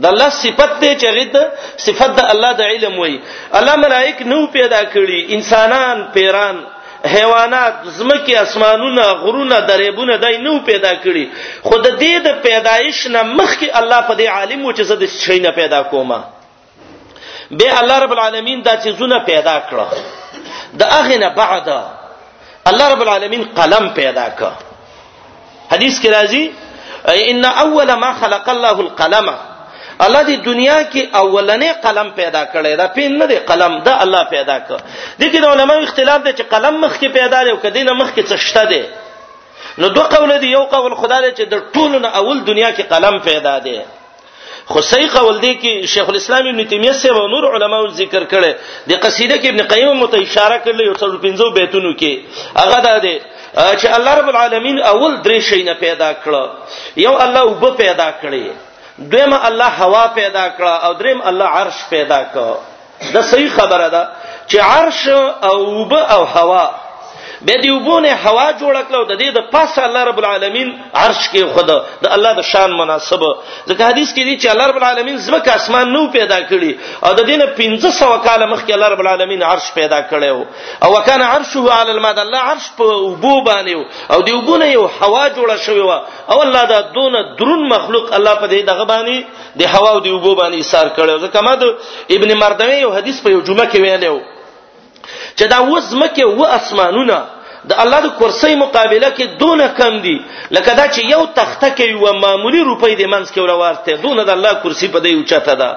[0.03, 1.37] د الله صفت ته چغید
[1.85, 3.17] صفت د الله د علم وای
[3.59, 6.61] الله ملائک نو پیدا کړي انسانان پیران
[7.15, 11.25] حیوانات زمکه اسمانونه غرونه دریبونه دای نو پیدا کړي
[11.71, 15.39] خود دې د پیدایش نه مخکې الله په دې عالم و چې زه د شی
[15.39, 16.17] نه پیدا کوم
[17.57, 19.97] به الله رب العالمین دا چې زونه پیدا کړه
[20.79, 21.81] د اغه نه بعده
[22.69, 24.51] الله رب العالمین قلم پیدا کړ
[25.71, 26.43] حدیث کې راځي
[27.33, 29.27] ان اول ما خلق الله القلم
[30.05, 34.21] الله دې دنیا کې اولنې قلم پیدا کړی دا پین نه دی قلم دا الله
[34.35, 34.77] پیدا کړ
[35.19, 38.23] دي کې علماء اختلاف دي چې قلم مخ کې پیدا دی او کدی مخ کې
[38.31, 38.83] څه شته دی
[39.83, 42.81] نو دوه قول دي یو قول خدای دې چې د ټولو نه اول دنیا کې
[42.95, 43.77] قلم پیدا دی
[44.67, 48.53] خو صحیح قول دی کې شیخ الاسلام ابن تیمیه سے او نور علماو ذکر کړي
[48.91, 52.93] د قصیده کې ابن قیم مت اشاره کړل یو څلور پنځو بیتونو کې هغه دا
[53.05, 53.13] دی
[53.55, 58.43] چې الله رب العالمین اول درې شی نه پیدا کړ یو الله وب پیدا کړی
[59.11, 64.03] دویم الله هوا پیدا کړ او دریم الله عرش پیدا کړ دا صحیح خبره ده
[64.49, 65.07] چې عرش
[65.51, 66.65] او وب او هوا
[67.45, 70.69] به دیوبونه هوا جوړ کړو د دې د پاسه الله رب العالمین
[71.01, 73.23] عرش کې خدا د الله د شان مناسب
[73.69, 76.71] ځکه حدیث کې دي چې الله رب العالمین زمکه اسمان نو پیدا کړی
[77.05, 80.37] او د دینه 1500 کال مخکې الله رب العالمین عرش پیدا کړو
[80.83, 85.23] او وکانه عرشه علی الماء د الله عرش په وبو باندې او دیوبونه یو هوا
[85.37, 85.91] جوړه شوی و
[86.31, 89.25] او الله دا دون درون مخلوق الله په دې دغه باندې
[89.59, 91.75] د هوا او دیوبو باندې ایثار کړو ځکه ما د
[92.15, 94.21] ابن مردوی یو حدیث په یو جمعه کې ویلو
[95.37, 97.21] چې دا وزمکه و اسمانونه
[97.69, 100.15] د الله د کرسۍ مقابله کې دونه کم دي
[100.55, 104.29] لکه دا چې یو تخته کې یو معمولی روپۍ د منځ کې ورورته دونه د
[104.37, 105.69] الله کرسي په دی اوچته ده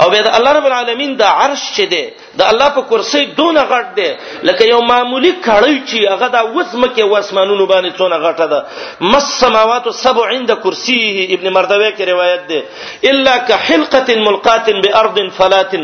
[0.00, 2.04] او به د الله رب العالمین د عرش چه ده
[2.38, 4.08] د الله په کرسي دونه غټ دی
[4.48, 9.88] لکه یو معمولی کړی چې هغه د وسمکه واسمانونو باندې څونه غټه ده مس سماوات
[10.00, 15.76] سبع عند کرسيه ابن مردوي کې روایت ده الا كحلقه ملقات بارض فلات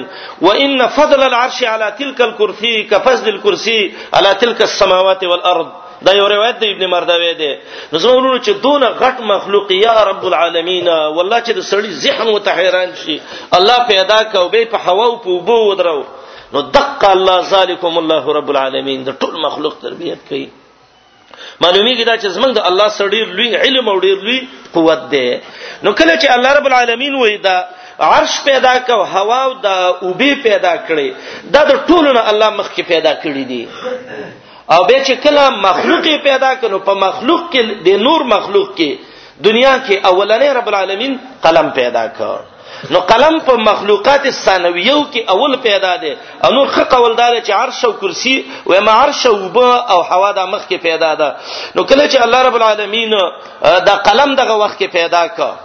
[0.46, 3.80] وان فضل العرش على تلك الكرسي كفضل الكرسي
[4.14, 5.70] على تلك السماوات والارض
[6.06, 7.50] دا یو روایت دی ابن مرداوی دی
[7.92, 12.90] نو زمونږ چې دونه غټ مخلوق یا رب العالمین والله چې د سړی ذهن وتحیران
[13.04, 13.16] شي
[13.58, 16.00] الله پیدا کوي په هوا او په بو ودرو
[16.54, 20.46] نو دق الله ذالکم الله رب العالمین د ټول مخلوق تربیت کوي
[21.64, 24.40] معلومیږي دا چې زمنګ د الله سره ډیر لوی علم او ډیر لوی
[24.74, 25.24] قوت دی
[25.84, 27.56] نو کله چې الله رب العالمین وایي دا
[28.08, 31.10] عرش پیدا کو هوا او دا اوبه پیدا کړي
[31.56, 33.62] دا د ټولو نه الله مخکې پیدا کړی دی
[34.74, 39.74] او به چې کله مخلوق پیدا کړي په مخلوق کې د نور مخلوق کې دنیا
[39.76, 42.51] کې اولنې رب العالمین قلم پیدا کړ
[42.90, 46.16] نو قلم په مخلوقات ثانویو کې اول پیدا ده
[46.46, 48.34] او نور خ قوالدار چې عرش او کرسی
[48.70, 51.28] و ما عرش او با او هوا د مخ کې پیدا ده
[51.76, 53.10] نو کله چې الله رب العالمین
[53.88, 55.60] دا قلم دغه وخت کې پیدا کړ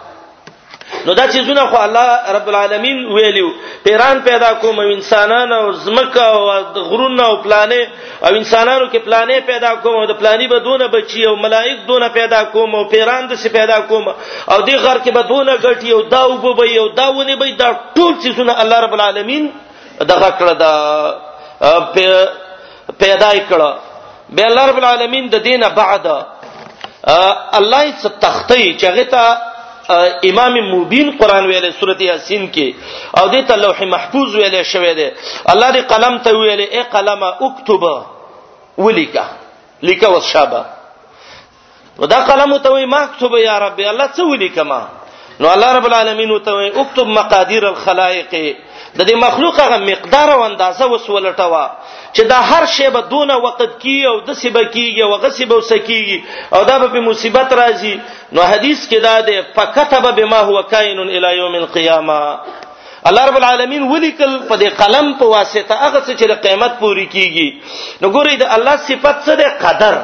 [1.08, 3.50] نو دا چیزونه خو الله رب العالمین ویلو
[3.84, 6.50] پیران پیدا کوم انسانانو زمکه او
[6.89, 7.84] غرونه او پلانې
[8.24, 12.43] او انسانانو کې پلانې پیدا کوم او د پلانې بدونه بچي او ملائک دونه پیدا
[12.43, 14.08] کوم او پیران د سي پیدا کوم
[14.52, 18.13] او دی غر کې بدونه غټي او دا وبوي او دا ونی به دا ټول
[18.24, 19.50] چیزونه الله رب العالمین
[20.00, 20.74] دغه کړه دا
[23.00, 23.74] پیدا کړه
[24.30, 26.08] به الله رب العالمین د دینه بعد
[27.60, 29.46] الله ست تختی چغه ته
[29.89, 32.67] امام مبین قران ویلې سورته یاسین کې
[33.19, 35.13] او دې ته لوح محفوظ ویلې شوې ده
[35.52, 37.84] الله دې قلم ته ویلې اے قلم اكتب
[38.84, 39.26] ولیکا
[39.89, 40.65] لیکا وشابه
[42.00, 44.82] ودا قلم ته وی مکتوب یا رب الله څه ولیکما
[45.39, 48.34] نو الله رب العالمین ته وی اكتب مقادیر الخلائق
[48.99, 51.65] د دې مخلوق هغه مقدار او اندازه وسولټوا
[52.15, 56.19] چې دا هر شی به دونه وخت کی او د سیبه کیږي او غسیبه وسکیږي
[56.55, 57.95] او دا به مصیبت راځي
[58.36, 62.19] نو حدیث کې دا ده فكتب بما هو کائن الی یوم القیامه
[63.10, 67.07] الله رب العالمین ولیکل په دې قلم په واسطه هغه څه چې د قیامت پوری
[67.15, 67.49] کیږي
[68.01, 69.95] نو ګورئ د الله صفت څه ده قدر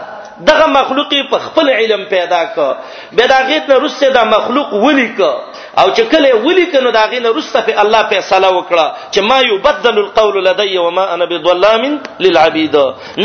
[0.50, 2.74] دغه مخلوق په خپل علم پیدا کړ
[3.16, 5.34] به دا غیت نه رسې دا مخلوق ولیکل
[5.82, 10.36] او چې کله ولیکنو دا غینه رسته په الله فیصله وکړه چې ما یبدل القول
[10.48, 11.84] لدی و ما انا بظلام
[12.26, 12.76] للعبید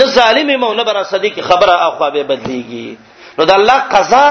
[0.01, 2.89] نه ظالم مو نه برا صدیق خبره اخوا به بدلیږي
[3.39, 4.25] نو دا الله قضا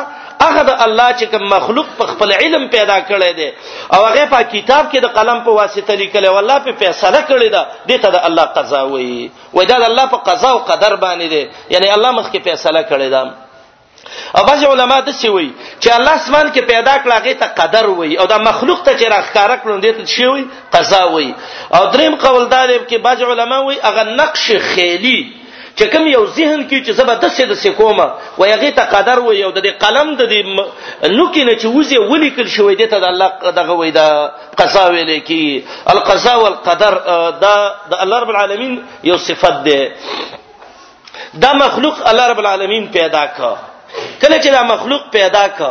[0.44, 3.50] هغه د الله چې کوم مخلوق په خپل علم پیدا کړی دی
[3.94, 7.50] او هغه په کتاب کې د قلم په واسطه لیکلی او الله په فیصله کړی
[7.56, 11.28] دا دته د الله قضا وایي وای دا د الله په قضا او قدر باندې
[11.34, 13.46] دی یعنی الله مخکې فیصله کړی دی
[14.38, 15.48] او بعض علما د څه وی
[15.80, 19.08] چې الله اسمان کې پیدا کړ هغه ته قدر وی او دا مخلوق ته چې
[19.16, 21.34] راخکار کړو دې ته څه وی قضا وی
[21.78, 25.20] او دریم قول دا دی چې بعض علما وی هغه نقش خیلی
[25.78, 28.08] چې کوم یو ذهن کې چې زبردست د سکوما
[28.40, 32.76] و هغه ته قدر وی او د قلم د نوکې نه چې وځي ولیکل شوی
[32.76, 33.28] دې ته د الله
[33.60, 34.08] دغه وی دا
[34.60, 35.42] قضا ویل کی
[35.94, 36.94] القضا والقدر
[37.46, 37.56] دا
[37.92, 38.74] د الله رب العالمین
[39.10, 39.92] یو صفت ده
[41.44, 43.56] دا مخلوق الله رب العالمین پیدا کړ
[44.22, 45.62] کله چې دا مخلوق پیدا ک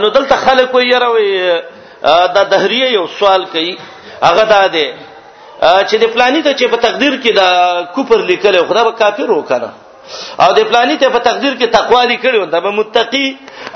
[0.00, 3.70] نو دلته خلک وي یره دا دهریه یو سوال کوي
[4.24, 4.86] هغه دا دی
[5.60, 7.48] چې د پلانې ته چې په تقدیر کې دا
[7.96, 9.68] کوپر لیکل خدا به کافر وکړه
[10.44, 13.26] او د پلانې ته په تقدیر کې تقوا لیکلو دا به متقی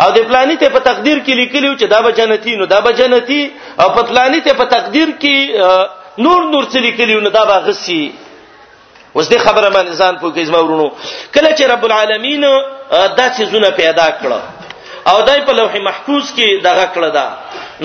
[0.05, 2.93] او د پلانې ته په تقدیر کې لیکلو چې دا به جنتی نو دا به
[3.03, 3.43] جنتی
[3.81, 5.37] او په پلانې ته په تقدیر کې
[6.27, 8.03] نور نور څه لیکلو نو دا به غسی
[9.17, 10.87] اوس دې خبره باندې ځان پوه کیسه ورونو
[11.35, 12.41] کله چې رب العالمین
[13.19, 14.31] دا سيزونه پیدا کړ
[15.11, 17.27] او دای په لوح محفوظ کې دغه کړ دا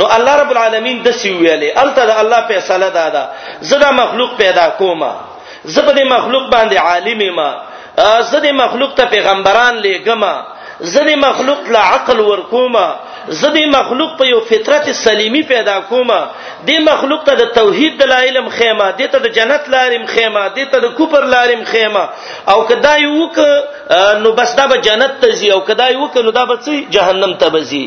[0.01, 3.23] نو الله رب العالمین د سی ویلې الته الله فیصله دادا
[3.71, 5.11] زدا مخلوق پیدا کوما
[5.75, 7.49] زبد مخلوق باندې عالم ما
[8.31, 10.33] زده مخلوق ته پیغمبران لېګما
[10.81, 12.87] زدي مخلوق لا عقل ورکوما
[13.29, 16.19] زدي مخلوق په یو فطرت سلیمی پیدا کوما
[16.69, 20.71] د مخلوق ته د توحید د علم خیمه د ته د جنت لارم خیمه د
[20.75, 22.05] ته د کوپر لارم خیمه
[22.55, 23.37] او کدا یو ک
[24.23, 27.33] نو بس دا به جنت ته زی او کدا یو ک نو دا به جهنم
[27.45, 27.83] ته بزی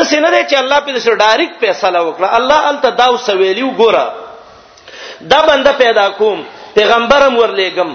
[0.00, 4.10] د سینره چې الله په دې سره ډایرک فیصله وکړه الله ال تداو سویلیو ګوره
[5.34, 6.44] دا بنده پیدا کوم
[6.80, 7.90] پیغمبرم ورلېګم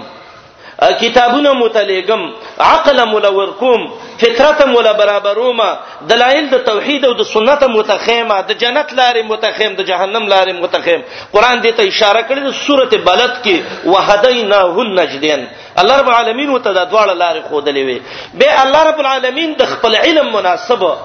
[0.90, 3.86] کتابونه متلګم عقل مولور کوم
[4.20, 5.74] فطرت مولا برابروما
[6.08, 11.02] دلایل د توحید او د سنت متخیمه د جنت لارې متخیم د جهنم لارې متخیم
[11.32, 13.56] قران دې ته اشاره کړې د سورته بلد کې
[13.94, 15.46] وهدیناه النجدین
[15.82, 17.98] الله رب العالمین وته د دواړه لارې خودلې وي
[18.42, 20.96] به الله رب العالمین د خپل علم مناسبه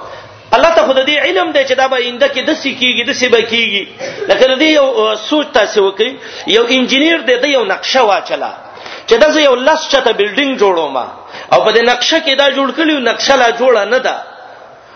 [0.55, 3.41] الله ته خود دې علم دې چې دا به انده کې د سکیږي د سبا
[3.41, 3.87] کیږي
[4.29, 6.13] لکه دې یو سوچ تاسو وکي
[6.53, 8.53] یو انجنیر دې د یو نقشه واچلا
[9.07, 10.97] چې دا زه یو لس چته بلډینګ جوړوم
[11.53, 14.15] او په دې نقشه کې دا جوړ کړیو نقشه لا جوړه نه ده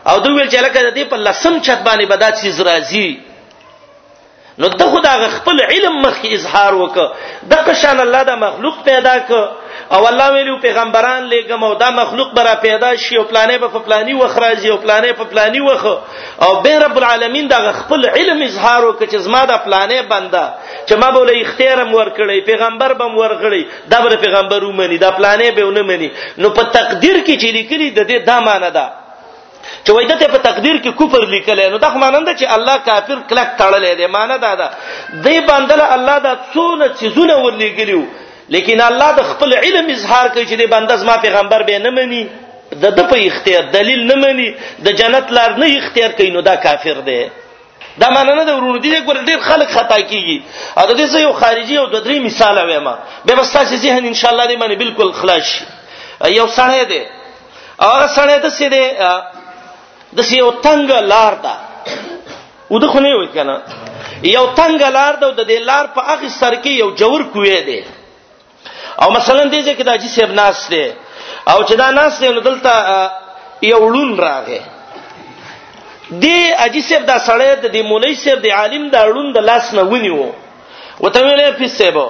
[0.09, 3.09] او دوی ویل چې لکه دې په لسم چت باندې به دا چیز راځي
[4.59, 6.97] نو ته خدا خپل علم مخ اظهار وک
[7.51, 9.31] د قشان الله دا مخلوق پیدا ک
[9.95, 14.13] او الله ویلو پیغمبران لګم او دا مخلوق برا پیدا شي او پلانې په پلانې
[14.21, 15.83] وخراځي او پلانې په پلانې وخ
[16.45, 20.43] او به رب العالمین دا خپل علم اظهار وکړي چې زما دا پلانې بنده
[20.87, 25.49] چې ما به له اختیارم ورکړي پیغمبر بم ورغړي دا بر پیغمبر ومني دا پلانې
[25.57, 26.09] به ونه مني
[26.41, 28.85] نو په تقدیر کې چې لیکلي د دې دا معنی ده
[29.83, 33.47] چې وای دته په تقدیر کې کفر لیکل نو دا مانند چې الله کافر کلک
[33.59, 34.67] تړلې ده معنی دا ده
[35.25, 38.03] دې باندې الله دا څونه چیزونه ورلیکلیو
[38.55, 42.21] لیکن الله د خپل علم اظهار کوي چې د بندز ما پیغمبر به نه مني
[42.71, 44.47] د د په اختیار دلیل نه مني
[44.87, 47.21] د جنت لار نه اختیار کوي نو دا کافر دی
[48.01, 50.37] دا معنی نه ورونه دي ګور ډیر خلک خطا کیږي
[50.83, 52.87] ا د دې یو خارجي او د درې مثال وایم
[53.25, 55.47] به وستا چې ذهن ان شاء الله دې باندې بالکل خلاص
[56.39, 57.01] یو سړی دی
[57.87, 58.83] هغه سړی د سې دی
[60.17, 61.53] د سې یو تنگ لار ده
[62.75, 63.57] وده خو نه وي کنه
[64.35, 67.79] یو تنگ لار ده د دې لار په اخر سر کې یو جوړ کوی دی
[69.01, 70.83] او مثلا دې ځکه دا چې سیب ناس دی
[71.51, 72.73] او چې دا ناس دی نو دلته
[73.69, 74.59] یو لون راغی
[76.23, 79.73] دی اجي سیب دا سړی د دې مولوی سیب د عالم دا لون د لاس
[79.77, 82.07] نه ونیو وته ویلې پیسېبو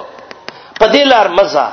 [0.80, 1.66] په دې لار مزه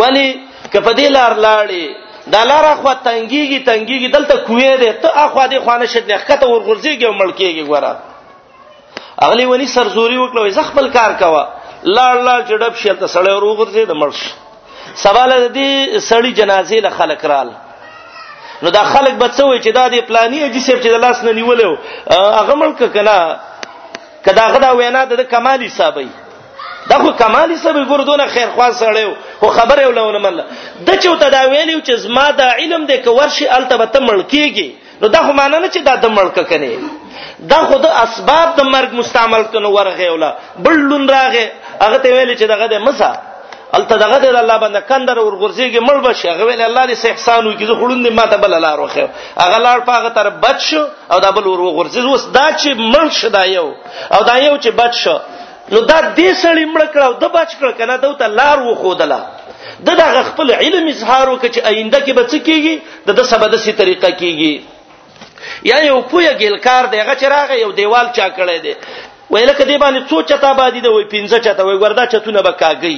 [0.00, 0.28] ولی
[0.72, 5.44] که په دې لار لاړې دا لار اخوا تنګيږي تنګيږي دلته کوې ده ته اخوا
[5.48, 7.92] دې خوانه شت نه خته ورغورځيږي ملکيږي ګوره
[9.24, 11.44] اغلی ولی سرزوري وکړوي زخبل کار کوا
[11.84, 14.22] لاړ لاړ چډب شي ته سړی ورغورځي د مرش
[14.92, 17.50] سوال دې سړی جنازې له خلک رال
[18.64, 21.24] نو دا خلک به څه وي چې دا دې پلاني اجي سیب چې د لاس
[21.24, 21.76] نه نیولیو
[22.16, 23.18] هغه ملک کنا
[24.28, 26.08] کدا غدا وینا د کمالي صاحبې
[26.92, 30.44] دا خو کمالي صاحب ګردونه خیر خوا سړیو خو خبره ولونه منله
[30.90, 34.70] د چوت دا ویلیو چې زما دا علم دې ک ورشي التبته ملکیږي
[35.02, 36.74] نو دا خو معنی نه چې دا د ملک کني
[37.52, 40.34] دا خو د اسباب د مرګ مستعمل کنه ورغه ولا
[40.66, 41.46] بلون راغه
[41.82, 43.12] هغه ته ویل چې دغه د مسا
[43.78, 47.66] الته دغه د الله باندې کندر ورغورځيږي مړ بشي هغه ویل الله دې احسان وکړي
[47.70, 49.08] زه خړوندې ماته بل لار وخه
[49.42, 50.82] هغه لار پاغه تر بچ شو
[51.12, 53.68] او دا بل ورغورځي اوس دا چې مړ شو دا یو
[54.14, 55.16] او دا یو چې بچ شو
[55.72, 59.20] نو دا دې سړی مړ کړو د بچ کړ کنه دا ته لار وخودله
[59.88, 62.74] د دا خپل علم اظهار وکړي چې آینده کې به څه کیږي
[63.06, 64.54] د د سبد سي طریقه کیږي
[65.72, 68.74] یا یو پوهه ګلکار دی هغه چراغ یو دیوال چا کړی دی
[69.32, 72.96] ویل کدی باندې څو چتا باندې دی وای پنځه چتا وای وردا چتونه به کاږي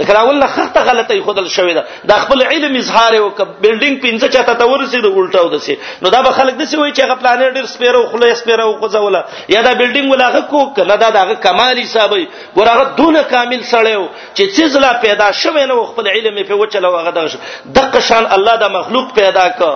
[0.00, 3.28] ځکه اول لخته غلطه خودل شوې ده د خپل علم اظهار او
[3.62, 7.24] بلډینګ پینځه چاته تورسي د الټاو دسي نو دا به خلک دسي وایي چې خپل
[7.24, 9.22] پلان ډیر سپیرو خله سپیرو غوځوله
[9.54, 12.26] یا دا بلډینګ ولاغه کو کنه دا دغه کمال حسابي
[12.58, 14.04] ورغه دونه کامل سړیو
[14.36, 17.42] چې څه لا پیدا شوه نو خپل علم په وچلو هغه دغه
[17.80, 19.66] دغه شان الله د مخلوق پیدا ک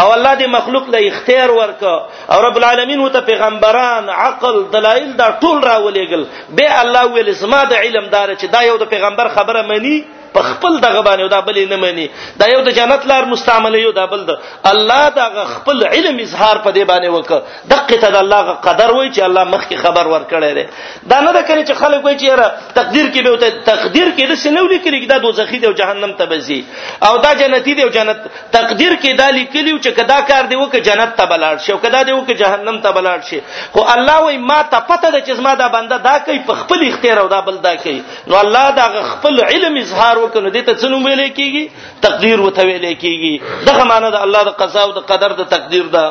[0.00, 5.28] او الله د مخلوق له اختیار ورک او رب العالمین وته پیغمبران عقل دلایل دا
[5.40, 6.26] ټول راولېګل
[6.58, 10.42] به الله ویل زما د علم دار چې دا یو د پیغمبر خبره many په
[10.52, 12.04] خپل دغه باندې او دا بلې نه مانی
[12.40, 14.34] دا یو د جنت لار مستعمله یو دا بل د
[14.72, 17.38] الله دا خپل علم اظهار په دې باندې وکړه
[17.72, 20.64] دقه ته د الله قدر وای چې الله مخکې خبر ورکړی دی
[21.12, 24.42] دا نه ده کړي چې خلک وایي چې یاره تقدیر کې به تقدیر کې د
[24.44, 26.60] سنو لیکلي دا دوزخي دی او جهنم ته بزي
[27.08, 28.22] او دا جنتی دی او جنت
[28.58, 32.02] تقدیر کې دا لیکلی چې کدا کار دی وکړه جنت ته بلاړ شي او کدا
[32.02, 33.40] دی وکړه جهنم ته بلاړ شي
[33.74, 36.86] خو الله وایي ما ته پته ده چې زما دا بنده دا کوي په خپل
[36.90, 40.72] اختیار او دا بل دا کوي نو الله دا خپل علم اظهار وکړو دې ته
[40.82, 41.64] څنوم ویلې کیږي
[42.06, 43.32] تقدیر وته ویلې کیږي
[43.68, 46.04] دغه معنی د الله د قضا او د قدر د تقدیر ده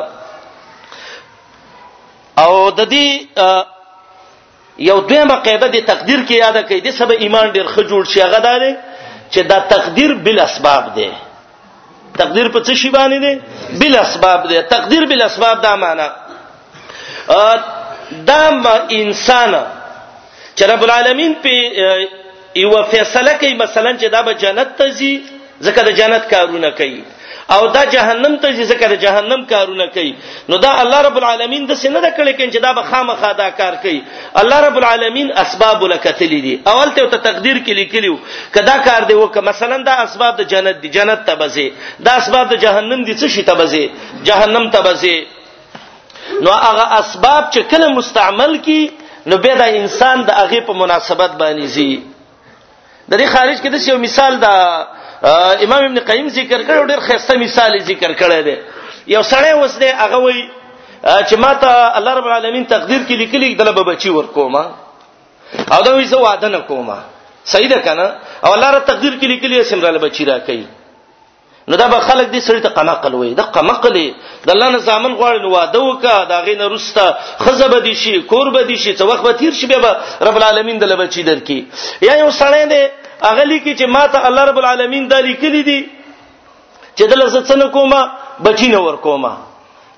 [2.44, 3.06] او د دې
[4.88, 8.20] یو دویمه قاعده د تقدیر کې یاده کړئ د سبا ایمان ډیر ښه جوړ شي
[8.26, 8.70] هغه داله
[9.32, 11.08] چې دا تقدیر بل اسباب دی
[12.20, 13.32] تقدیر په څه شی باندې دی
[13.80, 16.08] بل اسباب دی تقدیر بل اسباب دا معنا
[18.28, 19.52] دا ما انسان
[20.56, 21.54] چې رب العالمین په
[22.62, 25.12] یو فیصله کوي مثلا چې دا به جنت ته ځي
[25.66, 27.00] ځکه د جنت کارونه کوي
[27.54, 30.12] او دا جهنم ته ځي ځکه د جهنم کارونه کوي
[30.52, 33.48] نو دا الله رب العالمین د سینه د کړي کین چې دا به خامخا دا
[33.60, 33.98] کار کوي
[34.44, 38.14] الله رب العالمین اسباب لکتلی دي اول ته ته تقدیر کې لیکلو
[38.56, 41.68] کدا کار دی وک مثلا دا اسباب د جنت دي جنت ته بزي
[42.10, 43.84] دا اسباب د جهنم دي څه شي ته بزي
[44.32, 45.16] جهنم ته بزي
[46.44, 48.80] نو هغه اسباب چې کله مستعمل کی
[49.30, 51.90] نو به دا انسان د هغه په مناسبت باندې زی
[53.10, 54.54] د دې خارج کې د یو مثال دا
[55.66, 58.56] امام ابن قیم ذکر کړو ډېر خسته مثال ذکر کړی دی
[59.14, 60.42] یو سړی اوس دی هغه وایي
[61.28, 64.64] چې ماته الله رب العالمین تقدیر کې لیکلي دله به بچي ورکوما
[65.76, 66.98] او دا وی زه وعده نه کومه
[67.52, 68.06] صحیح ده کنه
[68.44, 70.66] او الله را تقدیر کې لیکلي سمراله بچی را کوي
[71.68, 74.08] نو دا به خلک دې سړی ته قمقل وي د قمقلې
[74.46, 77.06] د الله نه ځامن غواړي نو واده وکا دا غي نه رستا
[77.44, 79.96] خزب دي شي قرب دي شي څه وخت به تیر شي به
[80.28, 81.58] رب العالمین دل بچی درکې
[82.08, 82.82] یا یو سړی دې
[83.30, 85.80] اغلی کې چې ما ته الله رب العالمین دا لیکلي دي
[86.96, 88.00] چې دلته څه نه کومه
[88.46, 89.32] بچی نه ور کومه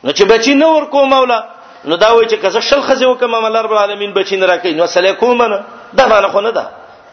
[0.05, 1.39] نو چې بچی نه ور کومه ولا
[1.85, 4.87] نو دا وای چې کزه شل خزه وکم الله رب العالمین بچی نه راکې نو
[4.97, 5.61] سلام کومه
[5.99, 6.66] دا معنی خو نه ده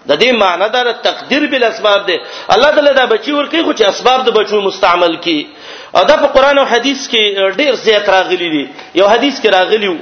[0.07, 2.17] د دې معنی دا تقدیر بل اسباب دی
[2.55, 5.39] الله تعالی دا بچي ورکی خو چې اسباب د بچو مستعمل کی
[6.09, 8.63] دا په قران او حديث کې ډیر زیات راغلي دي
[8.99, 9.97] یو حدیث کې راغلی وو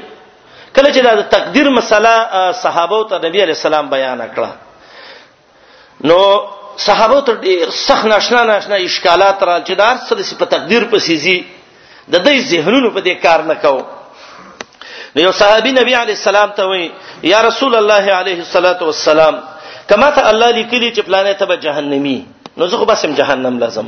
[0.76, 4.50] کله چې دا د تقدیر مسله صحابه او نبی علی السلام بیان کړه
[6.12, 6.20] نو
[6.88, 11.38] صحابه ته ډیر سخت ناشنا ناشنا اشکالات را چې دار سره په تقدیر په سيزي
[12.08, 13.86] د دې ذهنونو په دې کار نه کو
[15.16, 16.86] نو یو صحابي نبی علی السلام ته وایي
[17.34, 19.42] یا رسول الله علیه الصلاۃ والسلام
[19.90, 22.20] کما ته الله لیکلی چې پلانې ته به جهنمی
[22.58, 23.88] نو زه خو بسم جهنم لازم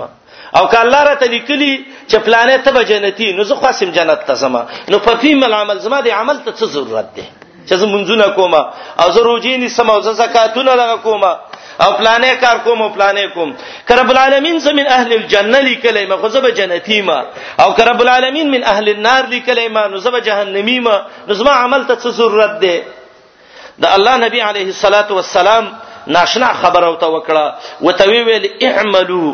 [0.58, 1.74] او که الله را ته لیکلی
[2.10, 5.44] چې پلانې ته به جنتی نو زه خو بسم جنت ته زما نو په فیم
[5.50, 7.24] العمل زما د عمل ته څه ضرورت دی
[7.70, 8.54] چې زه منځونه کوم
[9.02, 11.24] او زه روزي نیسم او زه زکاتونه لغ کوم
[11.84, 13.50] او پلانې کار کوم او پلانې کوم
[13.90, 17.18] کرب العالمین زمين اهل الجنه لیکلې ما خو زه به جنتی ما
[17.64, 20.96] او کرب العالمین من اهل النار لیکلې ما نو زه به جهنمی ما
[21.28, 22.78] نو زما عمل ته څه ضرورت دی
[23.84, 25.66] د الله نبی علیه الصلاۃ والسلام
[26.08, 29.34] ناشنا خبر او ته وکړه وتوی ویل اعملوا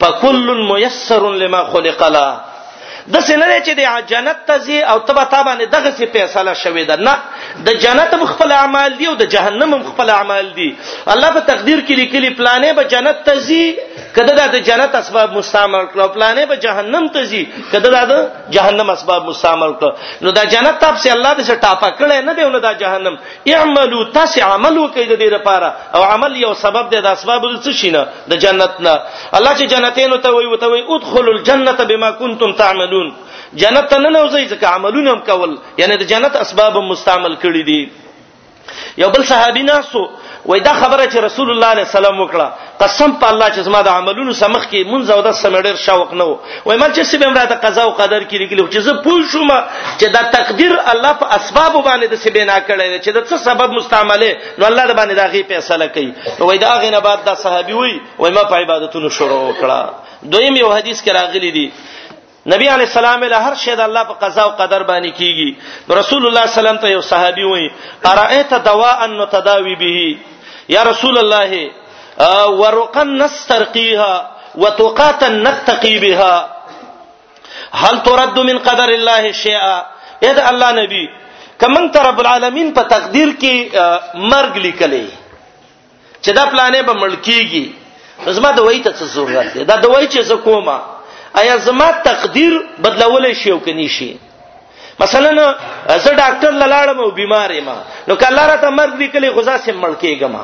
[0.00, 2.40] فكل ميسر لما خلق له
[3.12, 6.96] د سینره چې د جنت ته زی او تبه تابانه دغه سی فیصله شوې ده
[6.96, 7.16] نه
[7.66, 10.68] د جنت مخفل اعمال دی او د جهنم مخفل اعمال دی
[11.14, 13.64] الله په تقدیر کې لیکلي پلانې به جنت ته زی
[14.16, 17.42] کده د جنت اسباب مستعمل کړو پلانې به جهنم ته ځي
[17.72, 18.14] کده د
[18.56, 19.90] جهنم اسباب مستعمل کړو
[20.26, 23.14] نو دا جنت تاب سي الله دې څه ټاپه کړي نه دی نو دا جهنم
[23.58, 27.56] اعملو تاس عملو کوي د دې لپاره او عمل یو سبب دی د اسباب د
[27.64, 28.02] څه شینه
[28.34, 28.94] د جنت نه
[29.38, 33.08] الله چې جنتینو ته وي وته وي ادخلوا الجنه بما كنتم تعملون
[33.62, 37.80] جنت ته نه نوځي ځکه عملونه هم کول یعنی د جنت اسباب مستعمل کړي دي
[39.02, 40.02] یو بل صحابي ناسو
[40.46, 42.46] وای دا خبره چې رسول الله علیه السلام وکړه
[42.80, 46.24] قسم په الله چې زما د عملونو سمخ کې مونږ او د سمډر شوق نه
[46.28, 46.36] و
[46.66, 49.50] وای من چې سبه امراته قضا او قدر کې لیکلو چې زه پوه شوم
[49.98, 53.68] چې دا تقدیر الله په اسباب باندې د سبه نه کړی چې د څه سبب
[53.78, 57.34] مستعمله نو الله د باندې دا غي فیصله کوي وای دا غي نه بعد د
[57.44, 61.66] صحابي وای وای ما په عبادتونو شروع وکړه دویم یو حدیث کې راغلی دی
[62.48, 66.26] نبی علی السلام له هر شی د الله په قضا او قدر باندې کیږي رسول
[66.26, 67.68] الله سلام ته یو صحابي وایي
[68.10, 70.18] ارایت دواء ان تداوی به
[70.74, 71.70] یا رسول الله
[72.60, 76.56] ورقا نسترقيها وتقاتا نتقي بها
[77.82, 79.76] هل ترد من قدر الله شيئا
[80.28, 81.04] اذا الله نبی
[81.64, 83.54] کمن تر رب العالمین په تقدیر کې
[84.30, 85.06] مرګ لیکلې
[86.22, 87.64] چې دا پلانې به ملکیږي
[88.36, 90.78] زما د وایي ته څه ضرورت دی دا د وایي چې څه کومه
[91.34, 92.52] آیا زما تقدیر
[92.84, 94.10] بدلول شي او کني شي
[95.00, 95.28] مثلا
[95.88, 97.68] زه ډاکټر لاړم او بیمار یم
[98.08, 100.34] نو کله راته مرګ لیکلې غزا سم مړ کېږم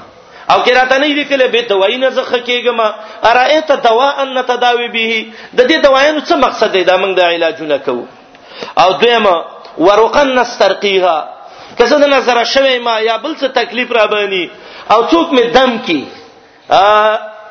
[0.55, 5.20] او کې راته نه لیکلې به دوايي نه زخه کېږم ارایت دواء ان تداوي به
[5.53, 8.07] د دې دوايانو څه مقصد دی دا موږ د علاجونه کوو
[8.84, 9.45] او دویمه
[9.87, 11.30] ورقن نسترقيها
[11.78, 14.49] که زه د نظر شوي ما یا بل څه تکلیف را باندې
[14.93, 16.05] او څوک می دم کی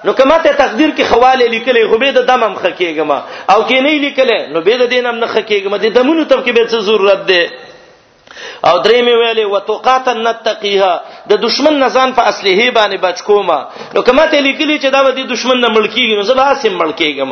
[0.06, 3.12] نو کما ته تقدیر کې خواله لیکلې خو به د دمم خکېګم
[3.54, 6.68] او کې نه لیکلې نو به د دینم نه خکېګم د دمونو تم کې به
[6.72, 7.42] څه ضرورت ده
[8.70, 11.02] او درې مې ویلې وتقاتن نتقيها
[11.32, 13.58] د دشمن نزان په اصله باندې بچ کوما
[13.96, 17.32] نو کما ته لیکلې چې دا به د دشمن نه ملکیږي نو زبا سم ملکیږم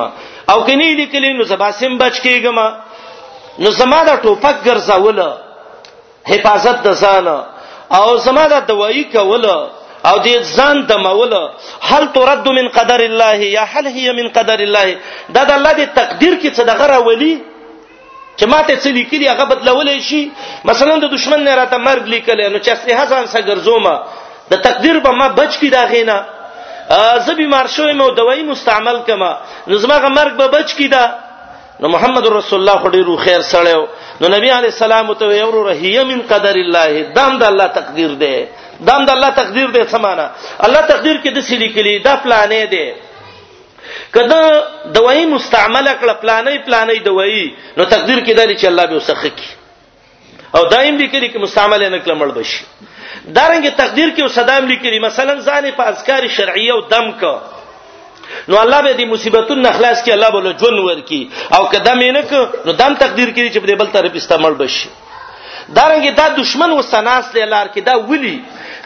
[0.51, 2.71] او کې نه لیکلې نو زبا سم بچ کېږم
[3.65, 5.19] نو زما د ټوپک ګرځول
[6.33, 7.27] حفاظت د ځان
[8.01, 9.55] او زما د دوايي کوله
[10.09, 11.33] او دې ځان دمول
[11.89, 14.87] هل ترد من قدر الله یا هل هي من قدر الله
[15.35, 17.33] دا د الله د تقدیر کې څه دغه راولي
[18.39, 20.21] چې ماته څه لیکلي هغه بدلولې شي
[20.69, 23.93] مثلا د دشمن نه راته مرګ لیکل نو چې اسلحه ځان سره ګرځومه
[24.51, 26.17] د تقدیر به ما بچ کی دا غینا
[27.25, 29.31] زه بیمار شوم او دوايي مستعمل کما
[29.67, 31.05] نو زما مرګ به بچ کی دا
[31.81, 33.87] نو محمد رسول الله خو ډیرو خیر سره
[34.21, 38.33] نو نبی علی السلام ته یو رحیه من قدر الله دام د الله تقدیر ده
[38.87, 40.25] دا د الله تقدیر دی سمانه
[40.65, 42.85] الله تقدیر کې د سلی کلی دا پلانې دی
[44.15, 44.39] کله
[44.97, 47.45] دوايي مستعمله کړه پلانې پلانې دوايي
[47.77, 49.49] نو تقدیر کې دی چې الله به وسخه کی
[50.57, 52.61] او دایم لیکلي کې مستعمله نه کړه مړ بشي
[53.37, 57.33] دارنګه تقدیر کې وسدام لیکلي مثلا ځان په اذکار شرعیه او دم کو
[58.47, 61.21] نو الله به دې مصیبتون نه خلاص کی الله به له جون ورکی
[61.57, 64.89] او کدم یې نه نو دم تقدیر کې چې په دې بل طرف استعمال بشي
[65.75, 68.37] دارنګه دا دشمن وسناس لار کې دا ولي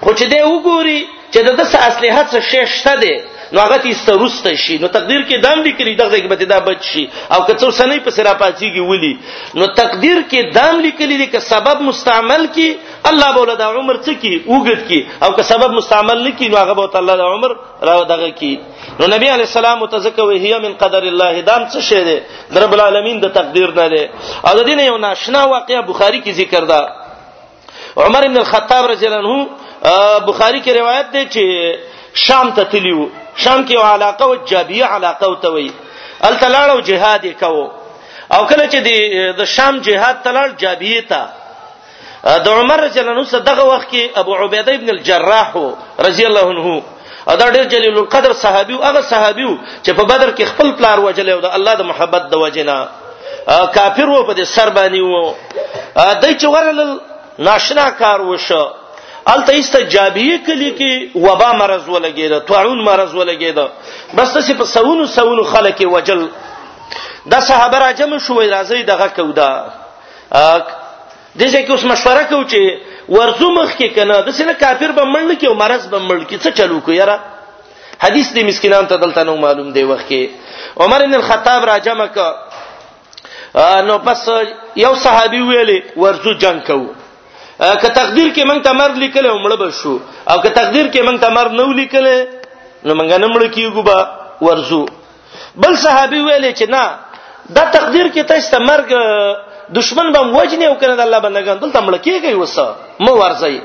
[0.03, 0.99] خو چې دی وګوري
[1.33, 3.13] چې د دسه اصلي هڅه شیشته دی
[3.53, 6.83] نو هغه تی سترست شي نو تقدیر کې دام لیکلي دغه کې به دا بچ
[6.89, 7.03] شي
[7.35, 9.13] او که څو سنې په سره پاتېږي ولي
[9.59, 12.67] نو تقدیر کې دام لیکلي دي که سبب مستعمل کی
[13.11, 16.73] الله بوله دا عمر څه کی اوګد کی او که سبب مستعمل نکي نو هغه
[16.79, 17.55] به تعالی دا عمر
[17.89, 18.53] راو دغه کی
[18.99, 22.17] نو نبی علی السلام متذکوي هي من قدر الله دام څه شی دی
[22.63, 24.03] رب العالمین د تقدیر نه دی
[24.43, 26.89] او د دې یو ناشنا واقعه بخاری کې ذکر ده
[28.07, 29.47] عمر ابن الخطاب رضی الله عنه
[30.31, 33.07] بخاری کې روایت ده چې شام ته تلیو
[33.37, 35.71] شام کې علاقه او جابیه علاقه وتوي
[36.29, 37.71] التلاړو جهاد وکاو
[38.35, 38.77] او کله چې
[39.41, 41.29] د شام جهاد تلل جابیه ته
[42.45, 45.51] د عمر رضی الله عنه صدقه وخت کې ابو عبیده ابن الجراح
[46.07, 46.75] رضی الله عنه
[47.27, 49.45] دا ډېر جلیل القدر صحابي او هغه صحابي
[49.83, 52.77] چې په بدر کې خپل پلار وجلې او د الله د محبت د وجنه
[53.77, 55.33] کافر وو په دې سر باندې وو
[56.21, 56.99] دای چې ورل
[57.49, 58.63] ناشنا کار وشو
[59.33, 63.65] الته استجابیه کلی کې وبا مرز ولګیدا طاعون مرز ولګیدا
[64.17, 66.21] بس چې په سونو سونو خلک وجل
[67.33, 69.49] د صحابه راجم شوې راځي دغه کودا
[71.39, 72.61] دځه کې اوس مشوره کو چې
[73.15, 76.37] ورزو مخ کې کنه د سینه کافر به مړ کې او مرز به مړ کې
[76.43, 77.17] څه چلو کو یاره
[78.03, 80.27] حدیث دې مسکینان ته دلته نو معلوم دی وخت کې
[80.85, 82.17] عمر بن الخطاب راجم ک
[83.87, 84.23] نو پس
[84.85, 86.87] یو صحابي ویلي ورزو جنگ کوو
[87.59, 89.95] که تقدیر کې مونږ ته مرګ لیکل او مړ بشو
[90.31, 92.07] او که تقدیر کې مونږ ته مرګ نو لیکل
[92.83, 93.95] نو مونږ نه مړ کیږو با
[94.41, 94.83] ورزو
[95.65, 96.99] بل صحابي ویل چې نه
[97.55, 98.89] دا تقدیر کې تاسو مرګ
[99.77, 102.75] دشمن به وجنه وکړي د الله بندگان دلته مړ کیږي وسه
[103.07, 103.61] مو ورځي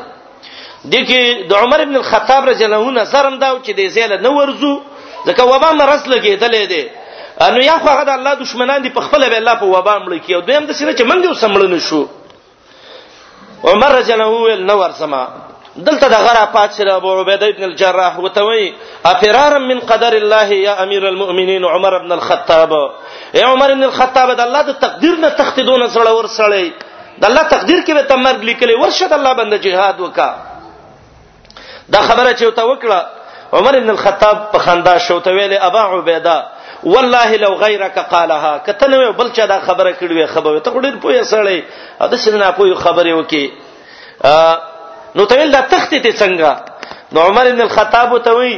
[0.95, 4.72] دګه د عمر ابن الخطاب رضی الله عنه نظرم دا چې د زیله نه ورزو
[5.26, 6.82] ځکه وبا مرز لګیدلې دي
[7.53, 10.26] نو یا خو هغه د الله دشمنان دي په خپل به الله په وبا مړ
[10.26, 12.03] کیو دویم د سینې چې منګو سمړنه شو
[13.64, 15.28] عمر رضی الله عنه نو ورسما
[15.76, 18.74] دلته د غره پات سره ابو عبیده ابن الجراح وتوي
[19.06, 22.72] افرارا من قدر الله یا امیر المؤمنین عمر ابن الخطاب
[23.34, 26.70] اے عمر ابن الخطاب د الله د تقدیر نه تختیدون سره ورسړی
[27.20, 30.28] د الله تقدیر کې به تمرګ لیکلې ورشد الله بنده جهاد وکا
[31.92, 33.00] دا خبره چې وته وکړه
[33.52, 36.36] عمر ابن الخطاب په خندا شو ته ویلې ابا عبیده
[36.85, 41.22] والله لو غیرک قالها کتنه بل چا دا خبره کړې وي خبره ته ډېر پوهه
[41.22, 41.62] سره
[42.12, 43.47] دا څنګه پوهه خبره وکي
[45.16, 46.51] نو ته دا تخته ته څنګه
[47.12, 48.55] نو عمر ابن الخطاب ته وی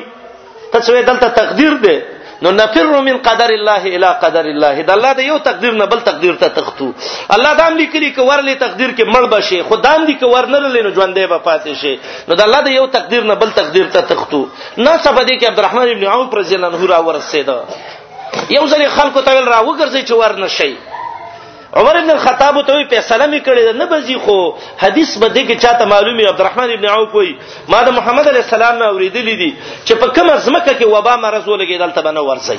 [0.72, 1.96] ته څه دلته تقدیر دی
[2.42, 6.00] نو نفر من قدر الله الى قدر الله دا الله د یو تقدیر نه بل
[6.08, 6.88] تقدیر ته تختو
[7.36, 10.90] الله دا هم لیکلي ک ورلې تقدیر کې مړ بشي خدام دې ک ورنل نو
[10.96, 11.94] ژوندې به پاتې شي
[12.28, 14.40] نو دا الله د یو تقدیر نه بل تقدیر ته تختو
[14.76, 17.60] نه سبا دې کې عبدالرحمن ابن عوف رضی الله عنه را ورسېده
[18.56, 20.74] یو ځل خلکو ته ویل را وګرځي چې ورن شي
[21.80, 24.38] عمر ابن الخطاب ته فیصله میکړې نه بزي خو
[24.82, 27.30] حدیث بده کې چاته معلومي عبدالرحمن ابن عوف وي
[27.74, 29.50] ما د محمد علی السلام نه اوریدلې دي
[29.84, 32.58] چې په کومه ځمکه کې وبا مرز ولګیدل ته بنه ورځي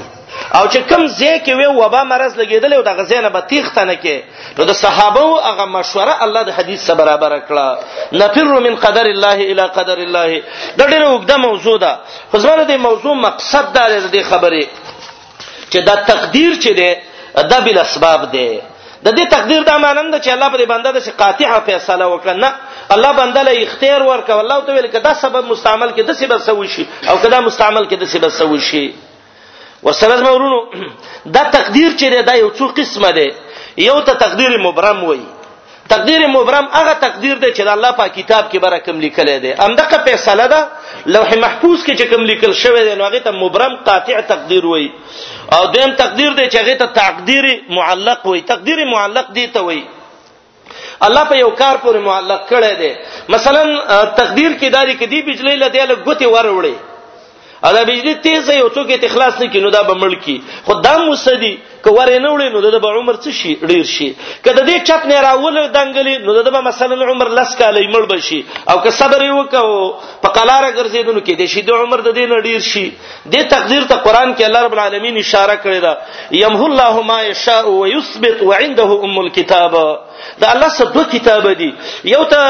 [0.57, 3.95] او چې کم ځای کې وي وبا مرز لګیدل او د غزینه به تیخته نه
[3.95, 4.19] کې
[4.57, 9.09] نو د صحابه او هغه مشوره الله د حدیث سره برابر کړه نفر من قدر
[9.13, 10.41] الله الی قدر الله
[10.77, 11.93] دا ډیره وګړه موضوع ده
[12.33, 14.67] خو زما د موضوع مقصد دا دی خبره
[15.69, 16.91] چې دا تقدیر چې دی
[17.51, 18.49] دا بل اسباب دی
[19.05, 22.49] د دې تقدیر د مانند چې الله پر بنده د قاطعه فیصله وکړه نه
[22.95, 26.67] الله بنده له اختیار ورکړ الله ته ویل کدا سبب مستعمل کې د سبب سوي
[26.75, 28.85] شي او کدا مستعمل کې د سبب سوي شي
[29.87, 30.57] وسره مورونو
[31.35, 33.29] دا تقدیر چې دی دا یو څو قسمه دی
[33.85, 35.25] یو ته تقدیر مبرم وایي
[35.89, 39.97] تقدیر مبرم هغه تقدیر دی چې د الله په کتاب کې برکم لیکل دی همدغه
[40.07, 40.59] فیصله ده
[41.15, 44.87] لوح محفوظ کې چې کوم لیکل شوی دی نو هغه ته مبرم قاطع تقدیر وایي
[45.57, 47.45] او دیم تقدیر دی چې هغه ته تقدیر
[47.77, 49.83] معلق وایي تقدیر معلق دی ته وایي
[51.09, 52.91] الله په یو کار پورې معلق کړی دی
[53.37, 53.63] مثلا
[54.05, 56.75] تقدیر کې داری کې دی بجلی لدی له ګوتې وروړي
[57.73, 60.35] دا بجلی تیزه یو څوک ته اخلاص نه کینو دا به ملکی
[60.67, 61.53] خدام مسدی
[61.85, 64.07] کور نه وړي نو د عمر څه شي ډیر شي
[64.45, 68.39] کله دې چپ نه راول دنګلی نو د مثلا عمر لس کاله مړ بشي
[68.73, 72.59] او که صبر وکاو په قلاره ګرځیدنو کې دې شي د عمر د دین ډیر
[72.71, 72.85] شي
[73.31, 75.93] دې تقدیر ته قران کې الله رب العالمین اشاره کړی دا
[76.43, 79.71] یمحو الله ما یشاء ويثبت وعنده ام الكتاب
[80.39, 81.71] دا الله څه دوه کتاب دي
[82.15, 82.41] یو ته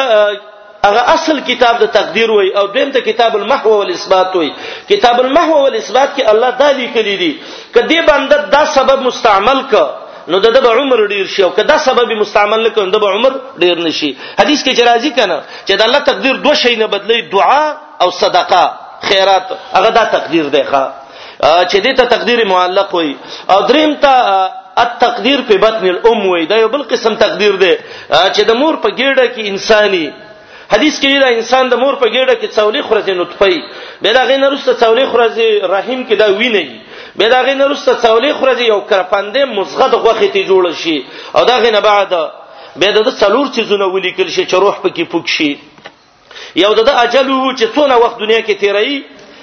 [0.86, 4.50] هغه اصل کتاب د تقدیر وای او دیم ته کتاب المحو والاثبات وای
[4.92, 7.32] کتاب المحو والاثبات کې الله دا لیکلی دي
[7.76, 9.74] کدی باندې دا سبب مستعمل ک
[10.34, 13.34] نو د د عمر ډیر شي او کدا سبب مستعمل ک نو د عمر
[13.64, 14.12] ډیر نشي
[14.42, 17.64] حدیث کې جرازي کنه چې د الله تقدیر دوه شی نه بدلی دعا
[18.06, 18.64] او صدقه
[19.10, 20.92] خیرات هغه دا تقدیر دی ښا
[21.42, 23.16] چې دې ته تقدیر معلق وای
[23.56, 24.38] او دریم ته
[24.84, 27.74] التقدير په بطن الام وي دا یو بل قسم تقدیر دی
[28.10, 30.06] چې د مور په ګیډه کې انساني
[30.74, 34.44] حدیث کې دا انسان د مور په ګډه کې څولې خورځي نطفه به دا غین
[34.54, 36.66] رسته څولې خورځي رحم کې دا ویني
[37.18, 40.98] به دا غین رسته څولې خورځي یو کرپندې مزغه د غوخې ته جوړ شي
[41.38, 42.12] او دا غین بعد
[42.82, 45.52] به دا څلور چیزونه ولیکل شي چې روح پکې پک شي
[46.64, 48.98] یو د اجل وو چې څونه وخت دنیا کې تیرایي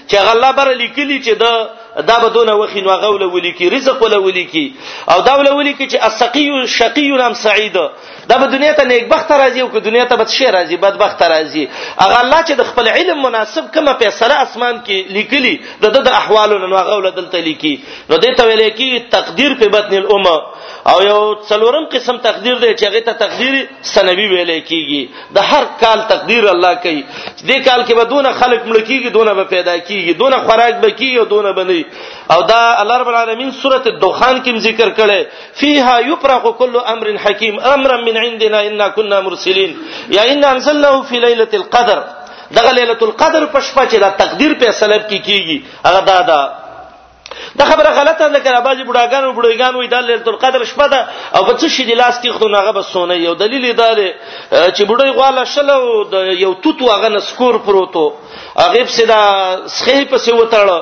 [0.09, 4.75] چې غلا بر لیکلي چې د دا بدونه وخی نو غول ولیکي رزق ول ولیکي
[5.11, 7.73] او دا ول ولیکي چې السقي شقي نام سعید
[8.29, 11.65] دا په دنیا ته نیک بخت راځي او که دنیا ته بدشي راځي بدبخت راځي
[12.03, 16.59] هغه الله چې د خپل علم مناسب کومه فیصله اسمان کې لیکلي د د احوالو
[16.67, 17.75] نو غول دلته لیکي
[18.11, 20.37] نو دې ته ویل کې تقدیر په بطن الامه
[20.91, 21.21] او یو
[21.51, 26.49] څلورم قسم تقدیر دی چې هغه ته تقدیر سنوي ویل کېږي د هر کال تقدیر
[26.57, 27.05] الله کوي
[27.47, 31.29] دې کال کې به دونه خلک ملکیږي دونه به پیدا کیږي دونه خوراک به کیږي
[31.35, 35.25] دونه به نه کوي او دا الله رب العالمین سوره الدخان کې ذکر کړي
[35.55, 39.73] فیها یفرق کل امر حکیم امرا من عندنا انا كنا مرسلین
[40.11, 42.03] یا ان انزلناه فی ليله القدر
[42.57, 46.49] دغه ليله القدر په شپه چې دا تقدیر په سلب کې کیږي هغه دا دا
[47.59, 51.07] دا خبره غلطه ده کړه باجی بډاګان او بډایګان وې د ليله القدر شپه ده
[51.37, 54.11] او په څه شي د لاس کې خو ناغه بسونه یو دلیل دا دی
[54.77, 56.15] چې بډای غواله شلو د
[56.45, 58.07] یو توت واغه نسکور پروتو
[58.59, 59.23] هغه په صدا
[59.67, 60.79] سخې په سی وتاړه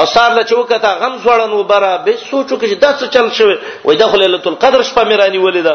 [0.00, 3.96] او سار له چوکته غم زړن وبره به سوچو کې دا څه چل شوی وای
[4.00, 5.74] د ليله القدر شپه میرانی ولیدا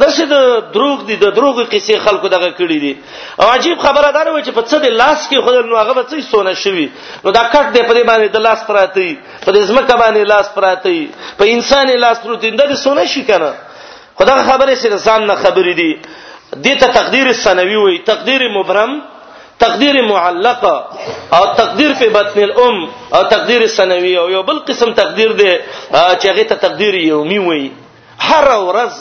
[0.00, 0.36] دا څه د
[0.74, 2.92] دروغ دي د دروغ قصې خلکو دغه کړی دي
[3.40, 6.16] او عجیب خبره ده و چې په څه د لاس کې خدای نو هغه څه
[6.32, 6.86] سونه شوی
[7.24, 9.02] نو دا کټ دی په دې باندې د لاس پراته
[9.46, 10.94] په دې ځمکه باندې لاس پراته
[11.38, 13.50] په انسان لاس پروتین د سونه شي کنه
[14.18, 15.92] خدای خبره سره ځان نه خبرې دي
[16.64, 18.92] دې ته تقدیر سنوي وي تقدیر مبرم
[19.60, 20.72] تقدیر معلقه
[21.38, 25.50] او تقدیر په بطن الام او تقدیر سنوي او یو بل قسم تقدیر دی
[25.92, 27.70] چې هغه ته تقدیر یومي وي
[28.18, 28.92] هر ورځ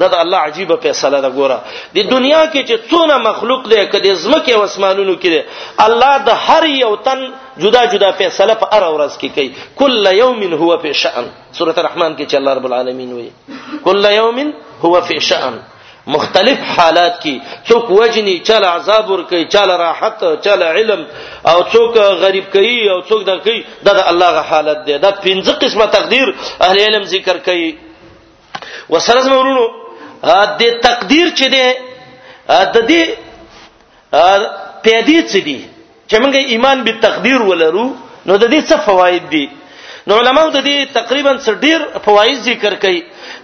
[0.00, 1.58] دا د الله عجیب فیصله ده ګوره
[1.94, 5.42] د دنیا کې چې څونه مخلوق دی کدي زمکه او اسمانونو کې دی
[5.86, 7.22] الله د هر یو تن
[7.62, 11.24] جدا جدا فیصله په هر ورځ کې کوي کل یوم هو فی شأن
[11.58, 13.30] سورۃ الرحمن کې چې الله رب العالمین وایي
[13.84, 14.38] کل یوم
[14.82, 15.56] هو فی شأن
[16.14, 21.00] مختلف حالات کې څوک وجني چل عذاب ور کوي چل راحت چل علم
[21.52, 25.52] او څوک غریب کوي او څوک د کوي د الله غ حالت دی دا پنځه
[25.64, 26.28] قسمه تقدیر
[26.66, 27.70] اهل علم ذکر کوي
[28.90, 29.66] وسره زمونو
[30.62, 31.74] د تقدیر چې دی
[32.48, 33.04] د دې
[34.84, 35.68] پیدې چې دی
[36.10, 37.86] چې موږ ایمان به تقدیر ولرو
[38.26, 39.46] نو د دې څه فواید دي
[40.10, 43.02] نو علماو د دې تقریبا څ ډیر فواید ذکر کوي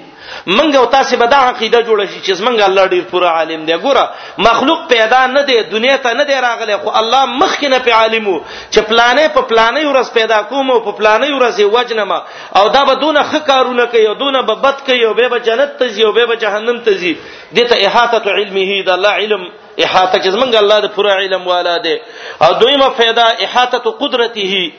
[0.46, 3.78] منګ او تاسو به دا عقیده جوړ شي چې منګ الله ډیر پورا عالم دی
[3.86, 4.06] ګوره
[4.50, 8.38] مخلوق پیدا نه دی دنیا ته نه دی راغلی خو الله مخکنه په عالمو
[8.72, 12.18] چې پلانې په پلانې ورځ پیدا کوم او په پلانې ورځ وجنما
[12.62, 15.94] او دا به دونه خکارونه کوي او دونه به بد کوي او به جنت ته
[15.96, 17.14] ځي او به جهنم ته ځي
[17.60, 19.50] دته احاطه علمه دا الله علم
[19.86, 21.96] احاطه چې زمونږ الله د پوره علم والا دی
[22.42, 24.72] او دویمه फायदा احاطه قدرته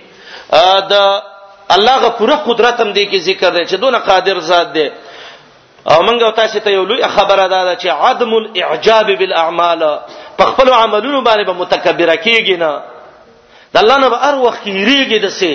[0.92, 0.94] د
[1.76, 4.90] الله غ پوره قدرت هم دی کې ذکر دی چې دونه قادر ذات دی
[5.90, 9.80] او منګه تاسو ته یو لوی خبره ده چې عدم الاعجاب بالاعمال
[10.38, 12.80] په خپل عملونو باندې به متکبره کیږي نه
[13.74, 15.54] د الله نه به ار وخت کیریږي دسه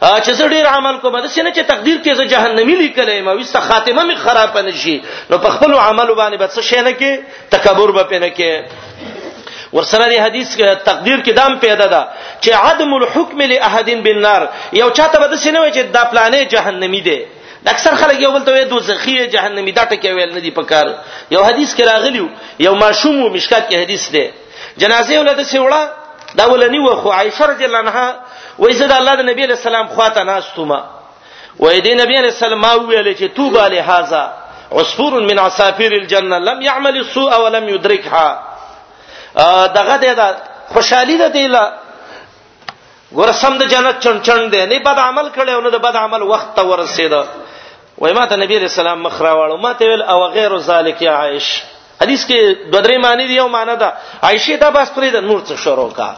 [0.00, 3.60] چې زه ډیر عمل کوم د سینې چې تقدیر کې زه جهنمی لیکلې ما وسه
[3.70, 4.96] خاتمه می خراب نشي
[5.30, 7.22] نو په خپل عمل باندې بس شینه کې
[7.54, 8.64] تکبر به پنه کې
[9.72, 12.02] ورسره دی حدیث تقدیر کې دام پیدا ده دا
[12.40, 14.46] چې عدم الحكم لاحد بالنار
[14.80, 17.18] یو چاته بده سینه وي چې دا پلانې جهنمی دی
[17.74, 20.86] اکثر خلک یو بل ته دوزخی جهنمی دا ټکی ویل نه دی پکار
[21.30, 22.26] یو حدیث کې راغلی
[22.66, 24.30] یو ماشوم مشکات کې حدیث دی
[24.84, 28.14] جنازه ولته سیوړه دا ولنی و خو عائشه رضی الله عنها
[28.58, 30.70] وای زه د الله د نبی له سلام خواته ناستم
[31.64, 34.22] وای دی نبی له سلام ما ویل چې توبه له هاذا
[34.72, 38.28] عصفور من عصافير الجنه لم يعمل السوء ولم يدركها
[39.78, 40.34] دغه د
[40.74, 41.64] خوشحالي د دی لا
[43.16, 45.96] ګور سم د جنت چون چون دی نه بد عمل کړي او نه د بد
[45.96, 47.12] عمل وخت ته ورسید
[47.98, 51.48] وای ماته نبی رسول الله مخ راوړ ماته ویل او غیر ذالک یا عائش
[52.02, 52.38] حدیث کې
[52.72, 53.90] دوه درې معنی دی او معنی دا
[54.22, 56.16] عائشه دا بس پرې د نور څخه شروع کا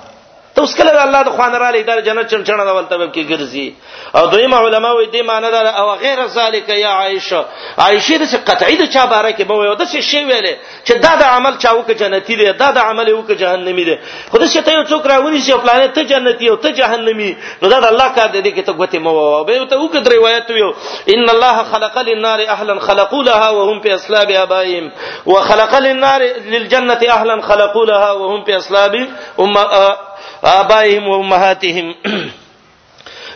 [0.61, 3.75] ته اوس کله الله د خوان را لیدل جنت چمچنه ډول تبب کې ګرځي
[4.17, 7.45] او دویمه علما وې دې معنی دا او غیر ذالک یا عائشه
[7.79, 10.55] عائشه د قطعی د چا باره کې بوي او د څه شی ویلې
[10.87, 13.97] چې دا د عمل چاو کې جنتی دی دا د عمل یو کې جهنمی دی
[14.33, 17.31] خدای چې ته یو څوک راوړي چې پلانې ته جنتی او ته جهنمی
[17.63, 20.51] نو دا د الله کار دی کې ته ګوتې مو او به ته وکړ روایت
[20.51, 20.71] ویو
[21.15, 24.93] ان الله خلق للنار اهلا خلقوا لها وهم في اسلاب ابائهم
[25.27, 26.21] وخلق للنار
[26.55, 28.97] للجنه اهلا خلقوا لها وهم في اسلاب
[29.41, 30.07] امه
[30.45, 31.86] ابائهم و امهاتهم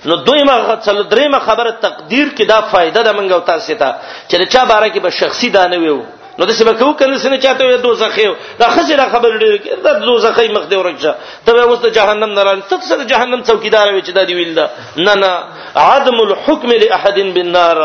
[0.08, 3.94] نو دویمه څل دریمه خبره تقدیر کې دا فائدہ ده منګو تاسو ته
[4.28, 6.00] چې چا باره کې به شخصي دانه ویو
[6.38, 10.48] نو د څه بکو کنه سن چاته وي دوزخه دا خزر خبر لري دا دوزخه
[10.56, 11.12] مخ دی ورچا
[11.46, 15.14] ته اوس د جهنم ناران تفسر جهنم څوکیدار وي چې دا دی ویل دا نه
[15.22, 15.32] نه
[15.76, 17.78] عدم الحكم لاحد بالنار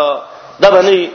[0.60, 1.10] دا بني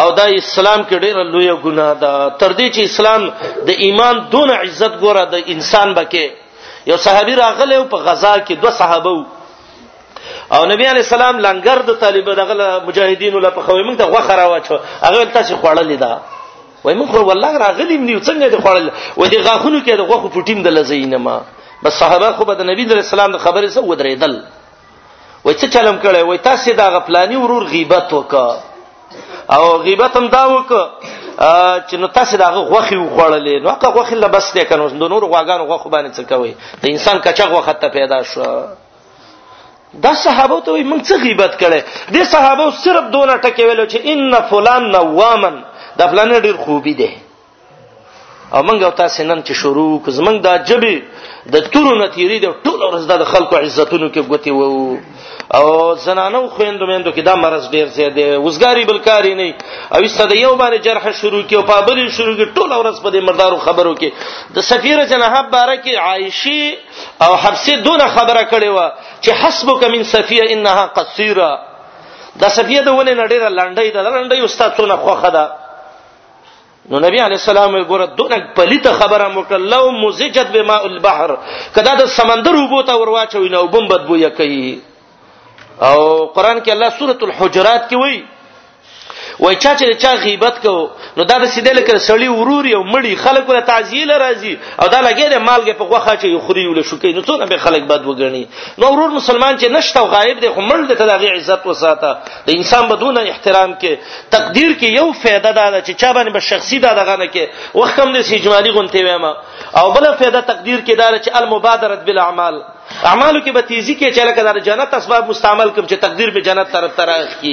[0.00, 3.22] او دا اسلام کې ډیره لویه ګناه ده تر دې چې اسلام
[3.66, 6.26] د ایمان دون عزت ګوره د انسان بکه
[6.90, 9.26] یو صحابي راغله او په غزا کې دوه صحابه وو
[10.54, 12.54] او نبی علی السلام لنګر د طالب دغه
[12.88, 14.76] مجاهدینو لپاره خو موږ ته غوخه راوچو
[15.06, 16.12] هغه تاسو خوړلې ده
[16.84, 18.86] وای موږ خو والله راغلیم نیو څنګه دې خوړل
[19.20, 21.36] و دې غاخونو کې د غوخو پټیم د لزینما
[21.82, 24.34] بس صحابه خو د نبی در اسلام د خبرې سره ودرېدل
[25.44, 28.48] وای څه چلم کړي وای تاسو دا غپلانی ورور غیبت وکا
[29.54, 30.72] او غیبت هم دا وک
[31.40, 35.86] چې نو تاسو دا غوخي وخوړلې نو هغه غوخي لبسته کنه د نور غواګانو غوخ
[35.86, 38.42] باندې څه کوي د انسان کچغ وخت ته پیدا شو
[40.06, 41.82] دا صحابه ته موږ څه غیبت کړي
[42.16, 45.62] د صحابه صرف دونه ټکی ویلو چې ان فلان نوامن
[45.98, 47.10] دا فلان ډیر خوبي دی
[48.54, 50.94] او موږ او تاسو نن چې شروع کوز موږ دا جبي
[51.54, 54.98] د تورو نتیری د ټولو ورځ د خلکو عزتونو کې غوتې وو
[55.54, 59.54] او زنانو خويندو مندو کې دا مرز ډیر زیات دی وزګاری بلکاری نه
[59.98, 63.24] او صد یو باندې جرح شروع کی او پابلی شروع کی ټول اورس په دې
[63.28, 64.12] مردارو خبرو کې
[64.56, 66.64] د سفیر جناب بارکی عائشی
[67.26, 68.92] او حبسی دون خبره کړي و
[69.22, 71.48] چې حسبک من سفیه انها قصيره
[72.36, 75.52] دا سفیه د ولې نډیره لنډې ده لنډې استاد څونه خوخه ده
[76.90, 81.34] نو نبی علی السلام ګوره دونه پلیته خبره مکلو مزجت بما البحر
[81.80, 84.60] کدا د سمندر وبو ته ورواچوي نو بم بدبو یکي
[85.80, 88.24] او قران کې الله سوره الحجرات کې وایي
[89.40, 90.70] وای چا چې چا غیبت کو
[91.16, 94.98] نو دا د سیده لکه سړی ورور یو مړی خلک له تعزیل راځي او دا
[95.02, 98.04] لګي د مالګه په غوخه چې خوري ول شو کې نو څونه به خلک بد
[98.08, 98.46] وګڼي
[98.82, 102.10] نو ورور مسلمان چې نشته او غایب دی خو مړ د تداغي عزت وساته
[102.48, 103.96] د انسان بدون احترام کې
[104.36, 107.46] تقدیر کې یو فایده دا چې چا باندې به شخصي دا دغه نه کې
[107.82, 109.24] وخت کم د سیجمالی غونته وایم
[109.80, 112.60] او بل فایده تقدیر کې دا چې المبادره بالاعمال
[113.08, 116.40] اعمالو کې به تیزی کې چې لکه د جنت اسباب مستعمل کوم چې تقدیر به
[116.46, 117.10] جنت طرف تر
[117.40, 117.52] کی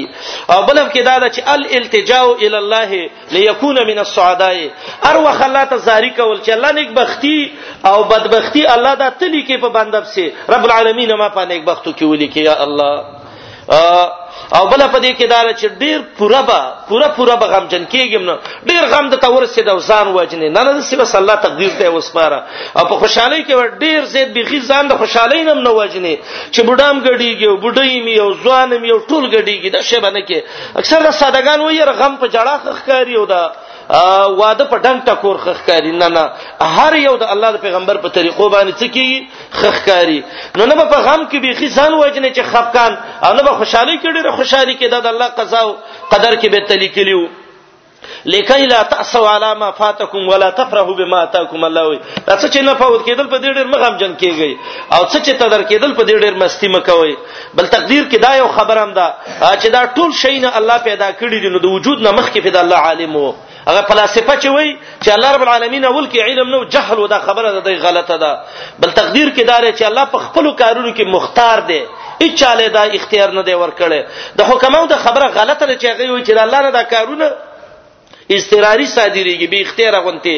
[0.49, 4.55] او بلب کې دا چې الالتجاء الى الله ليكون من السعداء
[5.11, 7.51] ار وخلات زاری کول چې الله نیک بختی
[7.91, 11.91] او بدبختی الله دا تلی کې په بندب سي رب العالمین ما په نیک بختو
[11.91, 14.21] کې ولي کې یا الله
[14.53, 18.21] او بل په دې کې دا چې ډیر پوره به پوره پوره به غمجن کېږم
[18.29, 18.35] نو
[18.69, 21.87] ډیر غم د تور سي د ځان وجنې نه نه سي بس الله تقدیر دی
[21.95, 22.39] وسپاره
[22.77, 26.15] او په خوشحالي کې ډیر زید بيخي ځان د خوشحالي نم نه وجنې
[26.53, 30.21] چې بډام غړيږي او بډای می او ځوان می او ټول غړيږي دا شی باندې
[30.27, 30.37] کې
[30.81, 33.43] اکثر د سادهګان وې غم په جړه خخاري او دا
[33.89, 36.23] واده په ډنګ ټکور خخکاری نه نه
[36.75, 39.29] هر یو د الله د پیغمبر په طریقو باندې څه کی
[39.61, 40.21] خخکاری
[40.57, 42.93] نو نه په غم کې به خسان وجنه چې خفقان
[43.25, 45.75] او نه په خوشحالي کې ډیره خوشحالي کې د الله قضا او
[46.11, 47.25] قدر کې به تلیکلیو
[48.31, 52.73] لکای لا تاسوا علی ما فاتکم ولا تفرحوا بما اتاکم الله دا څه چې نه
[52.81, 54.57] فوت کېدل په دې ډېر مغم جن کېږي
[54.95, 57.15] او څه چې تدر کېدل په دې ډېر مستی مکوي
[57.59, 59.07] بل تقدیر کې دا یو خبره هم ده
[59.39, 62.59] چې دا ټول شی نه الله پیدا کړی دی نو د وجود نه مخکې په
[62.63, 63.33] الله عالم وو
[63.67, 64.69] هغه فلسفه چې وای
[65.05, 68.39] چې الله رب العالمین اول کې علم نو جهل ودا خبره ده غلطه ده
[68.81, 71.79] بل تقدیر کې دار چې الله په خپل کارونو کې مختار دی
[72.21, 74.03] هیڅ چاله دا اختیار نه دی ورکړي
[74.41, 77.31] د حکمو د خبره غلطه ده چې هغه وای چې الله نه دا کارونه
[78.35, 80.35] استراری صادریږي به اختیار غونتي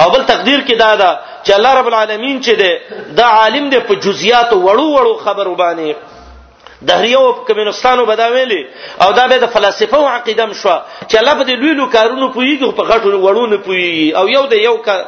[0.00, 1.12] او بل تقدیر کې دا ده
[1.44, 2.78] چې الله رب العالمین چې دی
[3.20, 6.13] دا عالم دی په جزئیات وړو وړو خبرو باندې
[6.86, 8.66] دهریو کمنستانو بداویلی
[9.00, 10.78] او دا به د فلسفه او عقیده مشو
[11.08, 14.52] چې الله په دې لوی لو کارونو پویږي په غټو وړونو پویږي او یو د
[14.52, 15.04] یو کار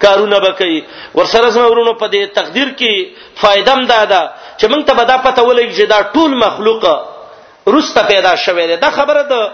[0.00, 0.82] کارونه بکې
[1.14, 3.08] ورسره زما ورونو په دې تقدیر کې
[3.42, 6.96] فائدم دادا چې موږ ته بدا پته ولګي چې دا ټول مخلوقه
[7.66, 9.50] روسته پیدا شوه ده دا خبره د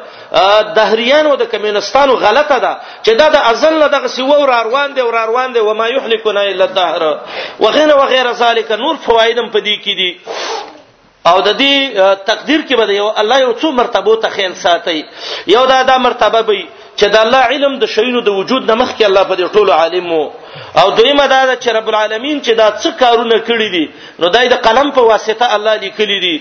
[0.75, 2.73] دهریان او د کمونستانو غلطه ده
[3.05, 5.89] چې دا د ازل نه دغه سی ور روان دي ور روان دي و ما
[5.89, 7.21] يهلكنا الا الدهر
[7.61, 10.11] وغيره وغيره ذلك نور فوائدم پدې کې دي
[11.31, 14.95] او د دې تقدیر کې به یو الله یو څو مرتبه ته خیال ساتي
[15.55, 16.59] یو دا دا مرتبه به
[16.99, 20.07] چې د الله علم د شینو د وجود نه مخکې الله په دې ټولو عالم
[20.81, 23.85] او دویمه دا چې رب العالمین چې دا څه کارونه کړی دي
[24.25, 26.35] نو دای د قلم په واسطه الله لیکلی دي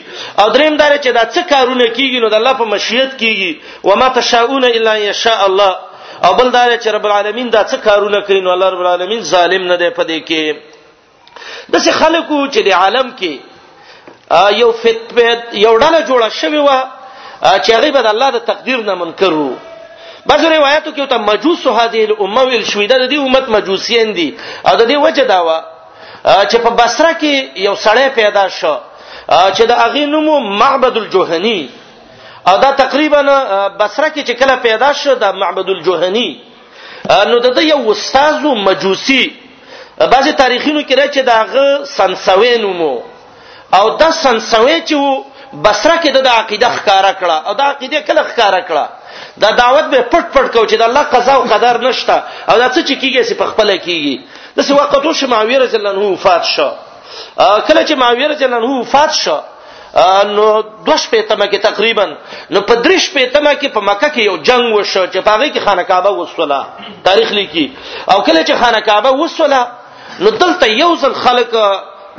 [0.43, 3.55] او دریم دا چې دا څه کارونه کیږي نو د الله په مشیت کیږي
[3.87, 5.71] و ما تشاؤون الا یشاء الله
[6.25, 9.67] او بل دا چې رب العالمین دا څه کارونه کړی نو الله رب العالمین ظالم
[9.71, 13.33] نه دی په دې کې دسه خلکو چې د عالم کې
[14.61, 16.69] یو فتبه یو ډله جوړه شوې و
[17.63, 19.53] چې هغه به د الله د تقدیر نه منکر وو
[20.25, 24.29] بعض روایتو کې ته مجوس هذه الامه ویل شوې د دې امت مجوسین دي
[24.67, 25.51] او د دې وجه دا و
[26.49, 27.33] چې په بصره کې
[27.67, 28.75] یو سړی پیدا شو
[29.55, 31.69] چې د اغه نوم معبد الجوهنی
[32.47, 33.19] او دا تقریبا
[33.79, 36.29] بصره کې چې کله پیدا شو د معبد الجوهنی
[37.29, 39.25] نو د یو استاد مجوسی
[40.13, 41.55] بعضی تاریخینو کې راځي چې دا غ
[41.85, 42.95] سنسوین مو
[43.73, 44.95] او د سنسوي چې
[45.65, 48.83] بصره کې د عقیده ښکارا کړه او د عقیده کله ښکارا کړه
[49.41, 52.17] دا دعوت به پټ پټ کو چې د الله قضا او قدر نشته
[52.49, 54.15] او دا څه چې کیږي سي په خپل کیږي
[54.57, 56.69] د څه وخت او شماوی رجل نه وفات شو
[57.67, 59.37] کله چې ماوی رجل نه وفات شو
[60.35, 60.45] نو
[60.87, 62.05] دوش په تمه کې تقریبا
[62.53, 65.59] نو په درش په تمه کې په مکه کې یو جنگ وشو چې پاغي کې
[65.65, 66.65] خانه کعبه وسوله
[67.07, 67.65] تاریخ لیکي
[68.11, 69.67] او کله چې خانه کعبه وسوله
[70.23, 71.53] نو دلته یو ځل خلک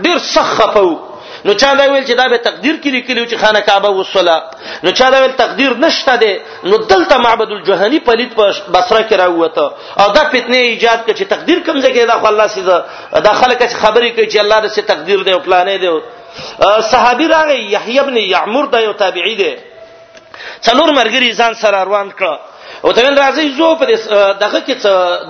[0.05, 1.12] ډیر سخه په
[1.47, 4.37] نو چا دا ویل چې دا به تقدیر کې لیکلو چې خانه کعبه وصلا
[4.85, 6.33] نو چا دا ویل تقدیر نشته دی
[6.69, 9.61] نو دلته معبد الجهنی پلید په بصره کې راوته
[10.01, 12.63] او دا فتنه ایجاد کړي چې تقدیر کمزې کې دا خو الله سي
[13.27, 15.91] دا خلک خبرې کوي چې الله دې تقدیر دی او پلانې دی
[16.93, 19.53] صحابي راغی یحیی ابن یعمر دا یو تابعی دی
[20.67, 22.35] څلور مرګری ځان سره روان کړ
[22.85, 23.85] او ته راځي زو په
[24.45, 24.75] دغه کې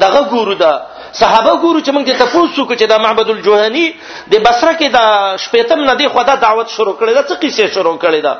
[0.04, 0.74] دغه ګورو دا
[1.20, 3.86] صحابه ګورو چې موږ ته تاسو کو چې دا معبد الجوهني
[4.34, 5.04] د بصره کې دا
[5.46, 8.34] شپیتم ندی خدا دعوت شروع کړی دا څه کیسه شروع کړی دا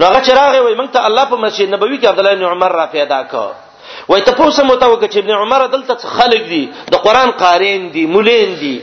[0.00, 2.72] نو هغه چراغ وي موږ ته الله په مسجد نبوي کې عبد الله بن عمر
[2.80, 6.62] را پیدا کړ وای ته پوسه مو تاوګه چې ابن عمر دلته خلق دي
[6.94, 8.74] د قران قارین دي مولین دي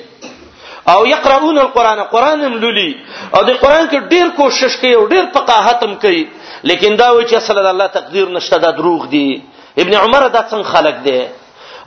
[0.93, 2.91] او يقرؤون القران قران ملولي
[3.35, 6.23] او د قران کې ډیر کوشش کوي او ډیر فقاهت هم کوي
[6.71, 9.27] لیکن دا و چې اصل الله تقدیر نشته دا دروغ دي
[9.77, 11.17] ابن عمر دا څنګه خلق دي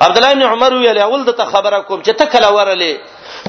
[0.05, 2.97] عبد الله بن عمر ویل اول دته خبره کوم چې ته کله ورلې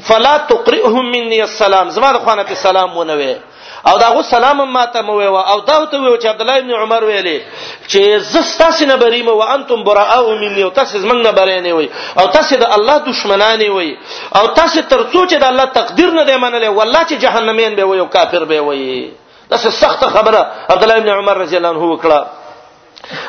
[0.07, 3.35] فلا تقرئهم مني السلام زما د خوانه په سلام ونوي
[3.89, 7.01] او داغه سلام ما ته مو او دا ته ویو چې عبد الله بن عمر
[7.03, 7.39] ویلې
[7.87, 11.89] چې زستاسي نه بریم او انتم براءو مني او تاسو زمنګ نه برینه وي
[12.19, 13.97] او تاسو د الله دشمنانی وي
[14.35, 17.99] او تاسو ترڅو چې د الله تقدیر نه دی منلې والله چې جهنمین به وي
[17.99, 19.11] او کافر به وي
[19.51, 22.21] دا سخت خبره عبد الله بن عمر رضی الله عنه وکړه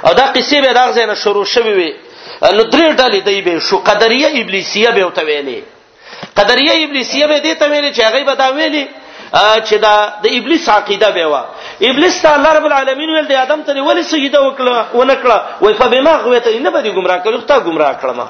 [0.08, 1.92] او دا قصې به دا ځنه شروع شوي وي
[2.56, 5.60] نو درې ډلې دی به شو قدریه ابلیسیه به وته ویلې
[6.38, 8.84] قدریه ابلیسیه به دې ته ویلې چې هغه به دا ویلې
[9.66, 9.94] چې دا
[10.24, 11.34] د ابلیس عقیده به و
[11.90, 15.86] ابلیس ته الله رب العالمین ول د ادم ته ولې سجده وکړه ونکړه وای په
[15.92, 18.20] بما غوته نه به ګمرا کړو ته ګمرا کړم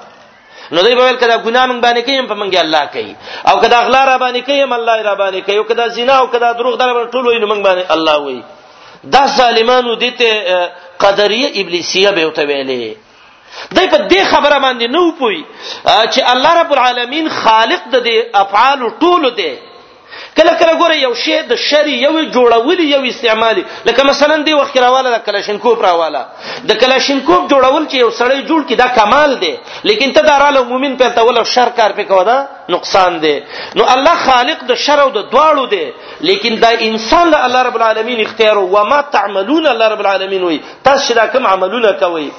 [0.74, 3.12] نو دوی به ول کړه ګناه مونږ باندې کیم په مونږه الله کوي
[3.51, 6.49] او کدا اغلا را باندې کیم الله را باندې کوي او کدا زنا او کدا
[6.59, 8.43] دروغ در باندې ټول وي مونږ باندې الله وي
[9.14, 10.32] دا ظالمانو دته
[11.05, 12.84] قدریه ابلیسیه به وته ویلې
[13.76, 15.42] دای په دې خبره باندې نه وپوي
[15.84, 19.53] چې الله رب العالمین خالق د دې افعال ټولو دی
[20.38, 24.76] کله کله ګوره یو شی د شری یو جوړولی یو استعمالي لکه مثلا دی وخت
[24.84, 26.22] راواله د کلاشینکوف راواله
[26.70, 29.55] د کلاشینکوف جوړول چې یو سړی جوړ کی دا کمال دی
[29.90, 32.38] لیکن ته داراله مومن په تول شر کار پکوه دا
[32.68, 33.36] نقصان دی
[33.76, 35.90] نو الله خالق د شر او د دواړو دی
[36.28, 40.60] لیکن دا انسان د الله رب العالمین اختیار او ما تعملون الله رب العالمین وي
[40.84, 42.30] تاسو دا کوم عملونه کوي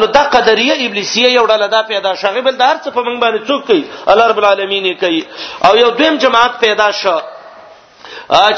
[0.00, 3.20] نو دا قدریه ابلیسیه یو ډله دا پیدا شغه بل د هر څه په منګ
[3.20, 5.24] باندې څوک کوي الله رب العالمین کوي
[5.64, 7.18] او یو دویم جماعت پیدا شو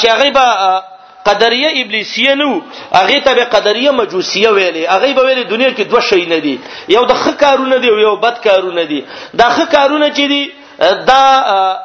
[0.00, 0.82] چې هغه به
[1.30, 2.60] قدریه ابلیسیه نو
[2.92, 6.58] هغه ته به قدریه مجوسیه ویلې هغه به ویلې دنیا کې دوه شی نه دي
[6.88, 9.00] یو د ښه کارونه دي یو بد کارونه دي
[9.40, 10.44] دا ښه کارونه چې دي
[10.78, 11.24] دا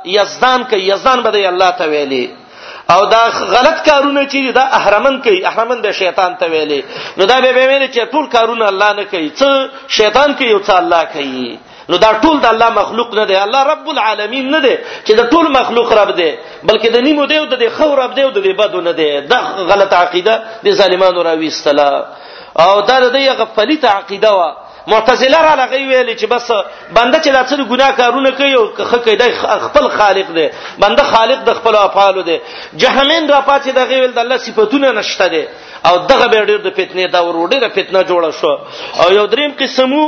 [0.05, 2.23] یزدان کوي یزدان به الله ته ویلي
[2.93, 3.23] او دا
[3.53, 6.83] غلط کارونه چې دا احرمن کوي احرمن د شیطان ته ویلي
[7.17, 9.49] نو دا به به ویلي چې ټول کارونه الله نه کوي څه
[9.87, 13.63] شیطان کوي او څه الله کوي نو دا ټول د الله مخلوق نه دی الله
[13.73, 14.75] رب العالمین نه دی
[15.05, 16.31] چې د ټول مخلوق رب دی
[16.63, 19.39] بلکې د نیمو دی او د خو رب دی او د بدو نه دی دا
[19.69, 20.33] غلط عقیده
[20.63, 21.91] د ظالمانو راوي استلا
[22.63, 24.51] او دا د یغه فلیت عقیده وا
[24.87, 26.51] معتزله را لغې ویلې چې بس
[26.97, 29.23] بنده چې داسې ګناه کارونه کوي او خکې د
[29.67, 30.47] خپل خالق دی
[30.83, 32.37] بنده خالق د خپل افعال دی
[32.81, 35.43] جهنمین را پاتې د غویل د الله صفاتونه نشته دی
[35.87, 38.53] او دغه به ډېر د فتنې دا ورو ډېر فتنه جوړه شو
[39.03, 40.05] او یو دریم قسمو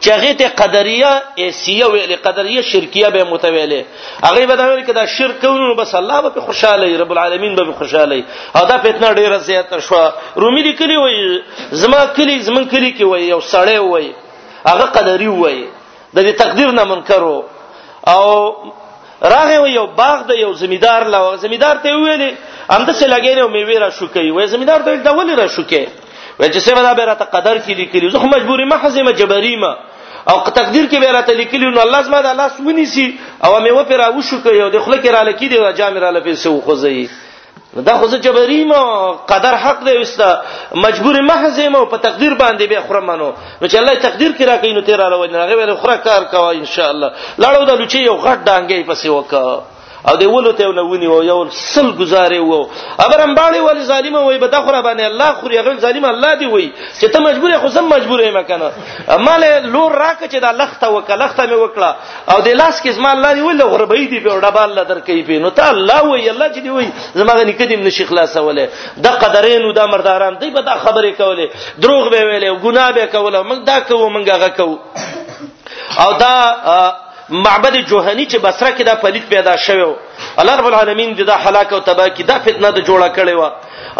[0.00, 1.10] چې هغه ته قدریه
[1.44, 3.82] ایسیه ویلې قدریه شرکیه به متویلې
[4.28, 8.24] هغه به دا ویل کدا شرک کوونو بس الله به خوشاله رب العالمین به خوشاله
[8.56, 10.02] او دا پیتنه ډیره زیاته شو
[10.36, 11.42] رومي دي کلی وای
[11.82, 14.12] زما کلی زمون کلی کې وای یو سړی وای
[14.70, 15.64] هغه قدری وای
[16.14, 17.36] د دې تقدیر نه منکرو
[18.14, 18.26] او
[19.22, 22.30] راغه و یو باغ د یو زمیدار لا زمیدار ته ویلې
[22.76, 25.62] امده څه لګې نو میوې را شو کوي وای زمیدار ته دا ولې را شو
[25.62, 25.86] کوي
[26.38, 29.74] و چې سبا دا به راته قدر کې لیکلی زه مجبوري محزمه جبریمه
[30.32, 33.04] او تقدیر کې به راته لیکلی نو الله زما د الله سونی سي
[33.44, 35.98] او مې و پر او شو کې یو د خله کې را لکی دی جامع
[36.04, 37.08] را لفي سو خوځي
[37.86, 38.80] دا خو زه جبریمه
[39.30, 40.28] قدر حق دی وستا
[40.86, 43.30] مجبوري محزمه په تقدیر باندې به خرمنو
[43.62, 46.64] نو چې الله تقدیر کې راکې نو تیر راوځي هغه به خره کار کوي ان
[46.74, 47.12] شاء الله
[47.44, 49.62] لاړو د لوچي یو غټ ډانګې پسې وکړه
[50.08, 54.46] او دی ولته ولونی او یو سل گزارې وو ابرم باړې ولی ظالم وای به
[54.46, 58.20] دخره باندې الله خو یې ظالم الله دی وای چې ته مجبور خو سم مجبور
[58.24, 58.72] یې مکنه
[59.26, 61.90] مال لور راک چې دا لخته وکلخته مې وکړه
[62.34, 65.38] او دی لاس کې زما الله دی ول غربې دی په ډبال الله درکې په
[65.44, 68.68] نو ته الله وای الله چې دی وای زما غنی کدیم نشي خلاصوله
[69.04, 71.46] د قدرینو د مرداران دی به دا خبرې کولې
[71.78, 74.78] دروغ به ویلې ګناه به کوله موږ دا کوو موږ هغه کوو
[75.98, 76.36] او دا
[77.28, 79.84] معبد جوهنی چې بصره کې دا پلیت پیدا شوی
[80.38, 83.52] الله رب العالمین دې دا هلاک او تباہ کی دا فتنه د جوړه کړي وا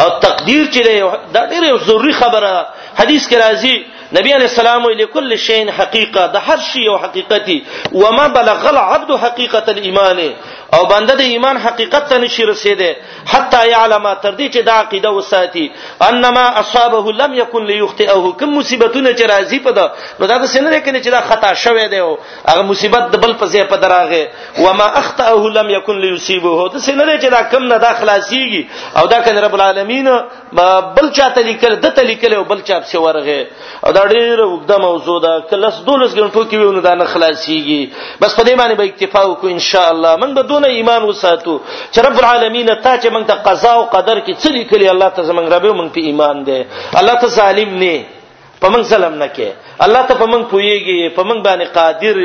[0.02, 2.52] او تقدیر چې دا ډیره ضروری خبره
[3.00, 3.76] حدیث کې راځي
[4.16, 7.56] نبی علیہ السلام ویل کل شی حقیقه د هر شی یو حقیقتي
[7.92, 10.20] و ما بلغ العبد حقیقه الايمان
[10.72, 12.90] او بنده د ایمان حقیقت ته نشي رسیدي
[13.32, 15.64] حتی یعلم تر دې چې دا عقیده وساتي
[16.08, 19.86] انما اصابه لم يكن ليخطئه کوم مصیبتونه چې راځي په دا
[20.20, 22.10] نو دا د سینره کې چې دا خطا شوه دی او
[22.48, 24.28] هغه مصیبت د بل په ځای په دراغه
[24.68, 29.20] و ما اخطئه لم يكن ليصيبه دا سینره چې دا کم نه داخلاسيږي او دا
[29.28, 30.08] کنه رب العالمین
[30.96, 33.46] بل چاته لیکل د ته لیکل او بل چاپ څه ورغه
[33.86, 37.88] او دا ډیره وګدا موضوع ده کله 12 غنټو کې ونه دا نه خلاصيږي
[38.20, 41.55] بس په دې باندې به اکتفا وکړو ان شاء الله من به دونه ایمان وساتو
[41.92, 45.22] چې رب العالمین ته چې موږ ته قضا او قدر کې څه لیکلي الله ته
[45.30, 46.59] زمنګ رب موږ په ایمان دی
[47.00, 47.96] الله ته ظالم نه
[48.62, 49.48] په موږ سلام نه کې
[49.82, 52.16] الله ته پمنګ پويږي پمنګ باندې قادر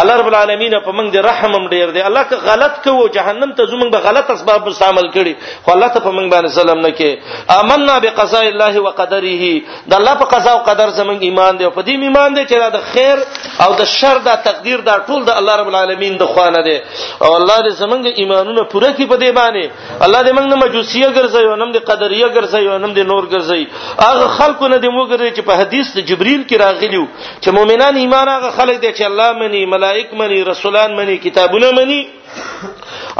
[0.00, 3.90] الله رب العالمین پمنګ دې رحمم ډیر دی الله که غلط کوو جهنم ته زمونږ
[3.94, 5.34] به غلط اسباب مستعمل کړي
[5.64, 7.16] خو الله ته پمنګ باندې سلام نه کې
[7.58, 11.82] آمنا بقضاء الله وقدره د الله په قضا او قدر زمونږ ایمان دی او په
[11.88, 13.18] دې ایمان دی چې دا د خیر
[13.66, 16.78] او د شر دا تقدیر دا ټول د الله رب العالمین د خوانه دی
[17.22, 21.08] او الله دې زمونږ ایمانونه پوره کړي په دې باندې الله دې موږ نه مجوسیه
[21.18, 23.66] ګرځي نو دې قدریه ګرځي نو دې نور ګرځي
[24.00, 27.04] هغه خلکو نه دې موږ چې په حدیث د جبرئیل کې راغلي راغلیو
[27.40, 32.00] چې مؤمنان ایمان هغه خلک دي چې الله مني ملائک مني رسولان مني کتابونه مني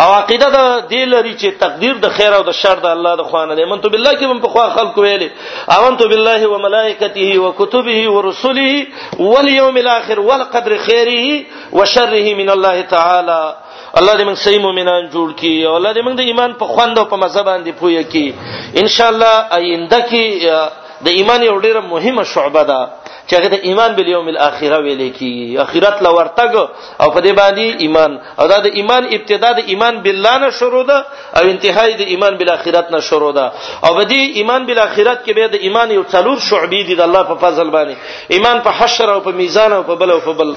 [0.04, 3.28] او عقیده د دې لري چې تقدیر د خیر او د شر د الله د
[3.32, 5.28] خوانه دی منته بالله کې من په خوا خلق ویلې
[5.78, 8.86] امنت بالله وملائکته وکتبه ورسله
[9.34, 11.44] والیوم الاخر والقدر خیره
[11.78, 13.40] وشره من الله تعالی
[13.98, 16.98] الله دې موږ صحیح مؤمنان جوړ کړي او الله دې موږ د ایمان په خوند
[16.98, 18.32] او په مزه باندې پوي کړي
[18.82, 22.80] ان شاء الله آینده کې د ایمان یو ډیره مهمه شعبه ده
[23.26, 26.68] چې هغه د ایمان بل یوم الاخره ویل کی اخرت لورتګ
[27.00, 28.12] او په دې باندې ایمان
[28.42, 30.98] او دا د ایمان ابتدا د ایمان بالله نه شروع ده
[31.38, 33.46] او انتهای د ایمان بالاخرت نه شروع ده
[33.88, 37.22] او په دې ایمان بالاخرت کې به د ایمان یو څلور شعبې دي د الله
[37.32, 37.96] په فضل باندې
[38.36, 40.54] ایمان په حشر او په میزان او په بل او په بل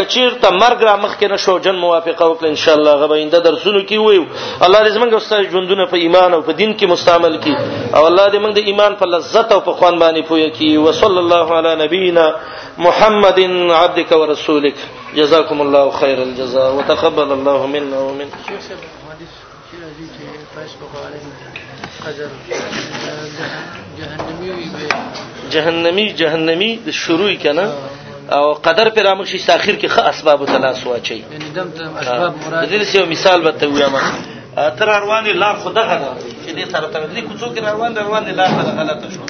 [0.00, 3.38] کچیر ته مرګ را مخ کې نه شو جن موافقه وکړه ان شاء الله غوینده
[3.46, 4.26] درسونه کې وي
[4.66, 8.28] الله دې زمونږ استاد ژوندونه په ایمان او په دین کې مستعمل کړي او الله
[8.32, 11.82] دې موږ د ایمان په لذت او په خوان باندې پوي کړي وصلی الله علی
[11.84, 12.26] نبينا
[12.86, 13.40] محمد
[13.80, 14.78] عبدك ورسولك
[15.20, 18.40] جزاكم الله خير الجزاء وتقبل الله منا ومنكم
[25.54, 27.66] جهنمی جهنمی د شروع کنه
[28.36, 32.68] او قدر پر امر شي ساخير کې خ اسباب تلاس واچي یعنی دم اسباب مراد
[32.68, 34.00] د دې یو مثال به ته وایم
[34.78, 36.12] تر رواني لار خو دغه ده
[36.46, 39.26] چې دې سره تر دې کوڅو کې روان روان لار غلطه شو